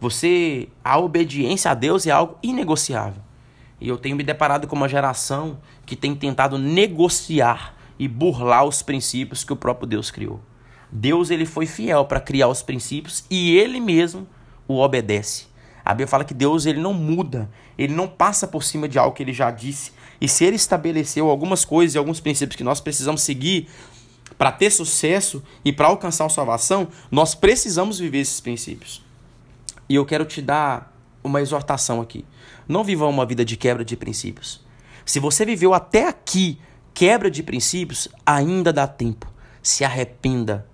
Você, 0.00 0.68
a 0.84 0.98
obediência 0.98 1.70
a 1.70 1.74
Deus 1.74 2.06
é 2.06 2.10
algo 2.10 2.38
inegociável. 2.42 3.22
E 3.80 3.88
eu 3.88 3.98
tenho 3.98 4.16
me 4.16 4.22
deparado 4.22 4.66
com 4.66 4.76
uma 4.76 4.88
geração 4.88 5.58
que 5.84 5.96
tem 5.96 6.14
tentado 6.14 6.58
negociar 6.58 7.74
e 7.98 8.06
burlar 8.08 8.64
os 8.64 8.82
princípios 8.82 9.44
que 9.44 9.52
o 9.52 9.56
próprio 9.56 9.86
Deus 9.86 10.10
criou. 10.10 10.40
Deus 10.90 11.30
ele 11.30 11.44
foi 11.44 11.66
fiel 11.66 12.04
para 12.04 12.20
criar 12.20 12.48
os 12.48 12.62
princípios 12.62 13.24
e 13.30 13.56
ele 13.56 13.80
mesmo 13.80 14.26
o 14.68 14.78
obedece. 14.78 15.46
A 15.84 15.90
Bíblia 15.90 16.08
fala 16.08 16.24
que 16.24 16.34
Deus 16.34 16.66
ele 16.66 16.80
não 16.80 16.92
muda, 16.92 17.48
ele 17.78 17.94
não 17.94 18.08
passa 18.08 18.46
por 18.46 18.64
cima 18.64 18.88
de 18.88 18.98
algo 18.98 19.14
que 19.14 19.22
ele 19.22 19.32
já 19.32 19.50
disse. 19.50 19.92
E 20.20 20.26
se 20.26 20.44
ele 20.44 20.56
estabeleceu 20.56 21.30
algumas 21.30 21.64
coisas 21.64 21.94
e 21.94 21.98
alguns 21.98 22.18
princípios 22.18 22.56
que 22.56 22.64
nós 22.64 22.80
precisamos 22.80 23.22
seguir 23.22 23.68
para 24.36 24.50
ter 24.50 24.70
sucesso 24.70 25.42
e 25.64 25.72
para 25.72 25.86
alcançar 25.86 26.26
a 26.26 26.28
salvação, 26.28 26.88
nós 27.10 27.34
precisamos 27.34 27.98
viver 27.98 28.18
esses 28.18 28.40
princípios. 28.40 29.05
E 29.88 29.94
eu 29.94 30.04
quero 30.04 30.24
te 30.24 30.40
dar 30.42 30.92
uma 31.22 31.40
exortação 31.40 32.00
aqui. 32.00 32.24
Não 32.68 32.84
viva 32.84 33.06
uma 33.06 33.26
vida 33.26 33.44
de 33.44 33.56
quebra 33.56 33.84
de 33.84 33.96
princípios. 33.96 34.64
Se 35.04 35.20
você 35.20 35.44
viveu 35.44 35.72
até 35.72 36.08
aqui 36.08 36.58
quebra 36.92 37.30
de 37.30 37.42
princípios, 37.42 38.08
ainda 38.24 38.72
dá 38.72 38.86
tempo. 38.86 39.32
Se 39.62 39.84
arrependa 39.84 40.66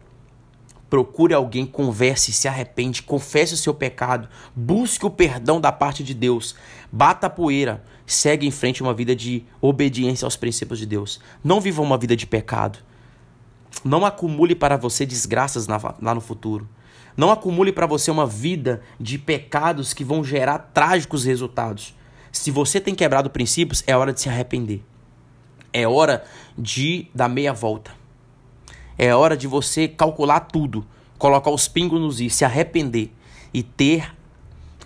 Procure 0.92 1.32
alguém, 1.32 1.64
converse, 1.64 2.34
se 2.34 2.46
arrepende, 2.46 3.02
confesse 3.02 3.54
o 3.54 3.56
seu 3.56 3.72
pecado, 3.72 4.28
busque 4.54 5.06
o 5.06 5.10
perdão 5.10 5.58
da 5.58 5.72
parte 5.72 6.04
de 6.04 6.12
Deus, 6.12 6.54
bata 6.92 7.28
a 7.28 7.30
poeira, 7.30 7.82
segue 8.04 8.46
em 8.46 8.50
frente 8.50 8.82
uma 8.82 8.92
vida 8.92 9.16
de 9.16 9.42
obediência 9.58 10.26
aos 10.26 10.36
princípios 10.36 10.78
de 10.78 10.84
Deus. 10.84 11.18
Não 11.42 11.62
viva 11.62 11.80
uma 11.80 11.96
vida 11.96 12.14
de 12.14 12.26
pecado. 12.26 12.78
Não 13.82 14.04
acumule 14.04 14.54
para 14.54 14.76
você 14.76 15.06
desgraças 15.06 15.66
lá 15.66 16.14
no 16.14 16.20
futuro. 16.20 16.68
Não 17.16 17.30
acumule 17.30 17.72
para 17.72 17.86
você 17.86 18.10
uma 18.10 18.26
vida 18.26 18.82
de 18.98 19.18
pecados 19.18 19.92
que 19.92 20.04
vão 20.04 20.24
gerar 20.24 20.58
trágicos 20.58 21.24
resultados. 21.24 21.94
Se 22.30 22.50
você 22.50 22.80
tem 22.80 22.94
quebrado 22.94 23.30
princípios, 23.30 23.82
é 23.86 23.96
hora 23.96 24.12
de 24.12 24.20
se 24.20 24.28
arrepender. 24.28 24.82
É 25.72 25.86
hora 25.86 26.24
de 26.56 27.08
dar 27.14 27.28
meia 27.28 27.52
volta. 27.52 27.92
É 28.96 29.14
hora 29.14 29.36
de 29.36 29.46
você 29.46 29.88
calcular 29.88 30.40
tudo, 30.40 30.86
colocar 31.18 31.50
os 31.50 31.68
pingos 31.68 32.00
nos 32.00 32.20
is, 32.20 32.34
se 32.34 32.44
arrepender 32.44 33.12
e 33.52 33.62
ter 33.62 34.14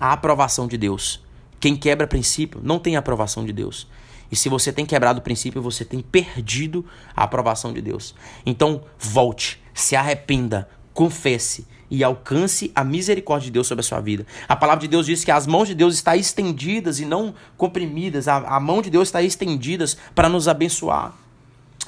a 0.00 0.12
aprovação 0.12 0.66
de 0.66 0.76
Deus. 0.76 1.24
Quem 1.60 1.76
quebra 1.76 2.06
princípio 2.06 2.60
não 2.62 2.78
tem 2.78 2.96
a 2.96 2.98
aprovação 2.98 3.44
de 3.44 3.52
Deus. 3.52 3.88
E 4.30 4.36
se 4.36 4.48
você 4.48 4.72
tem 4.72 4.84
quebrado 4.84 5.20
o 5.20 5.22
princípio, 5.22 5.62
você 5.62 5.84
tem 5.84 6.00
perdido 6.00 6.84
a 7.14 7.22
aprovação 7.22 7.72
de 7.72 7.80
Deus. 7.80 8.14
Então, 8.44 8.82
volte, 8.98 9.62
se 9.72 9.94
arrependa, 9.94 10.68
confesse 10.96 11.66
e 11.90 12.02
alcance 12.02 12.72
a 12.74 12.82
misericórdia 12.82 13.44
de 13.44 13.52
Deus 13.52 13.66
sobre 13.66 13.80
a 13.80 13.84
sua 13.84 14.00
vida. 14.00 14.26
A 14.48 14.56
palavra 14.56 14.80
de 14.80 14.88
Deus 14.88 15.04
diz 15.04 15.22
que 15.22 15.30
as 15.30 15.46
mãos 15.46 15.68
de 15.68 15.74
Deus 15.74 15.94
estão 15.94 16.14
estendidas 16.14 16.98
e 16.98 17.04
não 17.04 17.34
comprimidas. 17.56 18.26
A, 18.26 18.38
a 18.38 18.58
mão 18.58 18.80
de 18.80 18.88
Deus 18.88 19.06
está 19.06 19.22
estendidas 19.22 19.96
para 20.14 20.28
nos 20.28 20.48
abençoar 20.48 21.14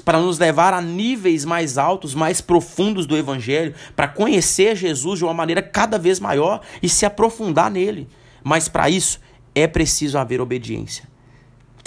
para 0.05 0.17
nos 0.17 0.39
levar 0.39 0.73
a 0.73 0.81
níveis 0.81 1.43
mais 1.43 1.77
altos, 1.77 2.15
mais 2.15 2.39
profundos 2.39 3.05
do 3.05 3.17
Evangelho, 3.17 3.75
para 3.97 4.07
conhecer 4.07 4.75
Jesus 4.75 5.19
de 5.19 5.25
uma 5.25 5.33
maneira 5.33 5.61
cada 5.61 5.99
vez 5.99 6.21
maior 6.21 6.61
e 6.81 6.87
se 6.87 7.05
aprofundar 7.05 7.69
nele. 7.69 8.07
Mas 8.41 8.69
para 8.69 8.89
isso 8.89 9.19
é 9.53 9.67
preciso 9.67 10.17
haver 10.17 10.39
obediência. 10.39 11.03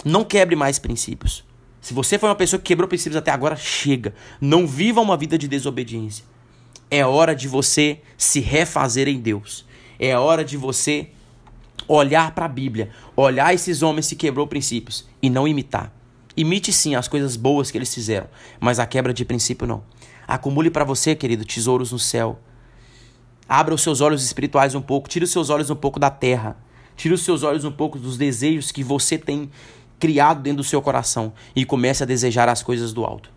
Não 0.05 0.23
quebre 0.23 0.55
mais 0.55 0.79
princípios. 0.79 1.43
Se 1.81 1.95
você 1.95 2.19
foi 2.19 2.29
uma 2.29 2.35
pessoa 2.35 2.61
que 2.61 2.67
quebrou 2.67 2.87
princípios 2.87 3.17
até 3.17 3.31
agora, 3.31 3.57
chega. 3.57 4.15
Não 4.41 4.67
viva 4.67 5.01
uma 5.01 5.17
vida 5.17 5.39
de 5.39 5.49
desobediência. 5.49 6.32
É 6.95 7.07
hora 7.07 7.35
de 7.35 7.49
você 7.49 8.03
se 8.19 8.39
refazer 8.39 9.09
em 9.09 9.19
Deus. 9.19 9.65
É 9.99 10.15
hora 10.15 10.45
de 10.45 10.59
você 10.59 11.09
olhar 11.89 12.35
para 12.35 12.45
a 12.45 12.49
Bíblia, 12.49 12.91
olhar 13.17 13.55
esses 13.55 13.81
homens 13.81 14.11
que 14.11 14.15
quebrou 14.15 14.47
princípios 14.47 15.09
e 15.23 15.31
não 15.31 15.49
imitar. 15.49 15.91
Imite 16.37 16.71
sim 16.71 16.95
as 16.95 17.09
coisas 17.09 17.35
boas 17.35 17.71
que 17.71 17.79
eles 17.79 17.95
fizeram, 17.95 18.29
mas 18.61 18.79
a 18.79 18.85
quebra 18.85 19.15
de 19.15 19.25
princípio 19.25 19.67
não. 19.67 19.83
Acumule 20.29 20.71
para 20.71 20.85
você, 20.85 21.15
querido, 21.15 21.47
tesouros 21.47 21.93
no 21.93 21.99
céu. 21.99 22.39
Abra 23.49 23.75
os 23.75 23.81
seus 23.81 24.03
olhos 24.03 24.23
espirituais 24.23 24.75
um 24.75 24.83
pouco, 24.83 25.09
tire 25.09 25.25
os 25.25 25.33
seus 25.33 25.49
olhos 25.49 25.71
um 25.71 25.77
pouco 25.77 25.99
da 25.99 26.11
terra. 26.11 26.59
Tire 26.95 27.15
os 27.15 27.23
seus 27.23 27.43
olhos 27.43 27.65
um 27.65 27.73
pouco 27.73 27.99
dos 27.99 28.19
desejos 28.19 28.71
que 28.71 28.85
você 28.85 29.17
tem 29.17 29.51
criado 29.99 30.43
dentro 30.43 30.59
do 30.59 30.65
seu 30.65 30.83
coração 30.83 31.33
e 31.57 31.65
comece 31.65 32.03
a 32.03 32.07
desejar 32.07 32.51
as 32.51 32.63
coisas 32.63 32.93
do 32.93 33.03
alto. 33.03 33.31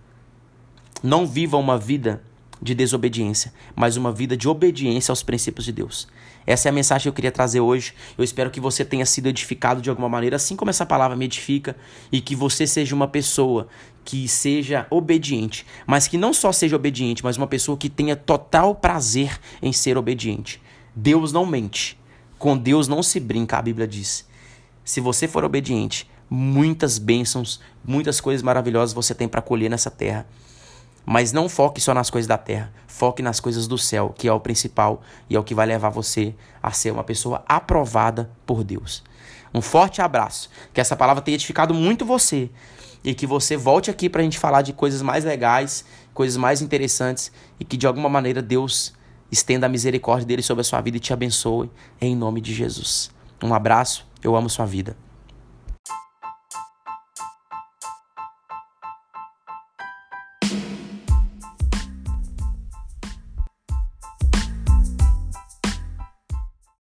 Não 1.01 1.25
viva 1.25 1.55
uma 1.55 1.77
vida 1.77 2.21
de 2.61 2.73
desobediência, 2.73 3.53
mas 3.75 3.97
uma 3.97 4.11
vida 4.11 4.35
de 4.35 4.47
obediência 4.47 5.11
aos 5.11 5.23
princípios 5.23 5.65
de 5.65 5.71
Deus. 5.71 6.07
Essa 6.47 6.67
é 6.67 6.69
a 6.69 6.73
mensagem 6.73 7.03
que 7.03 7.09
eu 7.09 7.13
queria 7.13 7.31
trazer 7.31 7.59
hoje. 7.59 7.93
Eu 8.17 8.23
espero 8.23 8.51
que 8.51 8.59
você 8.59 8.85
tenha 8.85 9.05
sido 9.05 9.27
edificado 9.27 9.81
de 9.81 9.89
alguma 9.89 10.07
maneira, 10.07 10.35
assim 10.35 10.55
como 10.55 10.69
essa 10.69 10.85
palavra 10.85 11.17
me 11.17 11.25
edifica, 11.25 11.75
e 12.11 12.21
que 12.21 12.35
você 12.35 12.67
seja 12.67 12.93
uma 12.93 13.07
pessoa 13.07 13.67
que 14.03 14.27
seja 14.27 14.85
obediente, 14.91 15.65
mas 15.87 16.07
que 16.07 16.17
não 16.17 16.31
só 16.31 16.51
seja 16.51 16.75
obediente, 16.75 17.23
mas 17.23 17.37
uma 17.37 17.47
pessoa 17.47 17.75
que 17.75 17.89
tenha 17.89 18.15
total 18.15 18.75
prazer 18.75 19.39
em 19.61 19.73
ser 19.73 19.97
obediente. 19.97 20.61
Deus 20.95 21.33
não 21.33 21.45
mente. 21.45 21.99
Com 22.37 22.55
Deus 22.55 22.87
não 22.87 23.01
se 23.01 23.19
brinca, 23.19 23.57
a 23.57 23.61
Bíblia 23.61 23.87
diz. 23.87 24.27
Se 24.83 25.01
você 25.01 25.27
for 25.27 25.43
obediente, 25.43 26.07
muitas 26.29 26.99
bênçãos, 26.99 27.59
muitas 27.83 28.21
coisas 28.21 28.43
maravilhosas 28.43 28.93
você 28.93 29.15
tem 29.15 29.27
para 29.27 29.41
colher 29.41 29.69
nessa 29.69 29.89
terra. 29.89 30.27
Mas 31.05 31.31
não 31.31 31.47
foque 31.47 31.79
só 31.79 31.93
nas 31.93 32.09
coisas 32.09 32.27
da 32.27 32.37
terra, 32.37 32.73
foque 32.87 33.21
nas 33.21 33.39
coisas 33.39 33.67
do 33.67 33.77
céu, 33.77 34.13
que 34.17 34.27
é 34.27 34.33
o 34.33 34.39
principal 34.39 35.01
e 35.29 35.35
é 35.35 35.39
o 35.39 35.43
que 35.43 35.53
vai 35.53 35.65
levar 35.65 35.89
você 35.89 36.33
a 36.63 36.71
ser 36.71 36.91
uma 36.91 37.03
pessoa 37.03 37.43
aprovada 37.47 38.31
por 38.45 38.63
Deus. 38.63 39.03
Um 39.53 39.61
forte 39.61 40.01
abraço, 40.01 40.49
que 40.73 40.81
essa 40.81 40.95
palavra 40.95 41.21
tenha 41.21 41.35
edificado 41.35 41.73
muito 41.73 42.05
você 42.05 42.49
e 43.03 43.13
que 43.13 43.27
você 43.27 43.55
volte 43.55 43.91
aqui 43.91 44.09
para 44.09 44.21
a 44.21 44.23
gente 44.23 44.39
falar 44.39 44.63
de 44.63 44.73
coisas 44.73 45.01
mais 45.01 45.23
legais, 45.23 45.85
coisas 46.13 46.35
mais 46.35 46.61
interessantes 46.61 47.31
e 47.59 47.63
que 47.63 47.77
de 47.77 47.85
alguma 47.85 48.09
maneira 48.09 48.41
Deus 48.41 48.93
estenda 49.31 49.67
a 49.67 49.69
misericórdia 49.69 50.25
dele 50.25 50.41
sobre 50.41 50.61
a 50.61 50.63
sua 50.63 50.81
vida 50.81 50.97
e 50.97 50.99
te 50.99 51.13
abençoe 51.13 51.69
em 52.01 52.15
nome 52.15 52.41
de 52.41 52.53
Jesus. 52.53 53.11
Um 53.43 53.53
abraço, 53.53 54.07
eu 54.23 54.35
amo 54.35 54.49
sua 54.49 54.65
vida. 54.65 55.04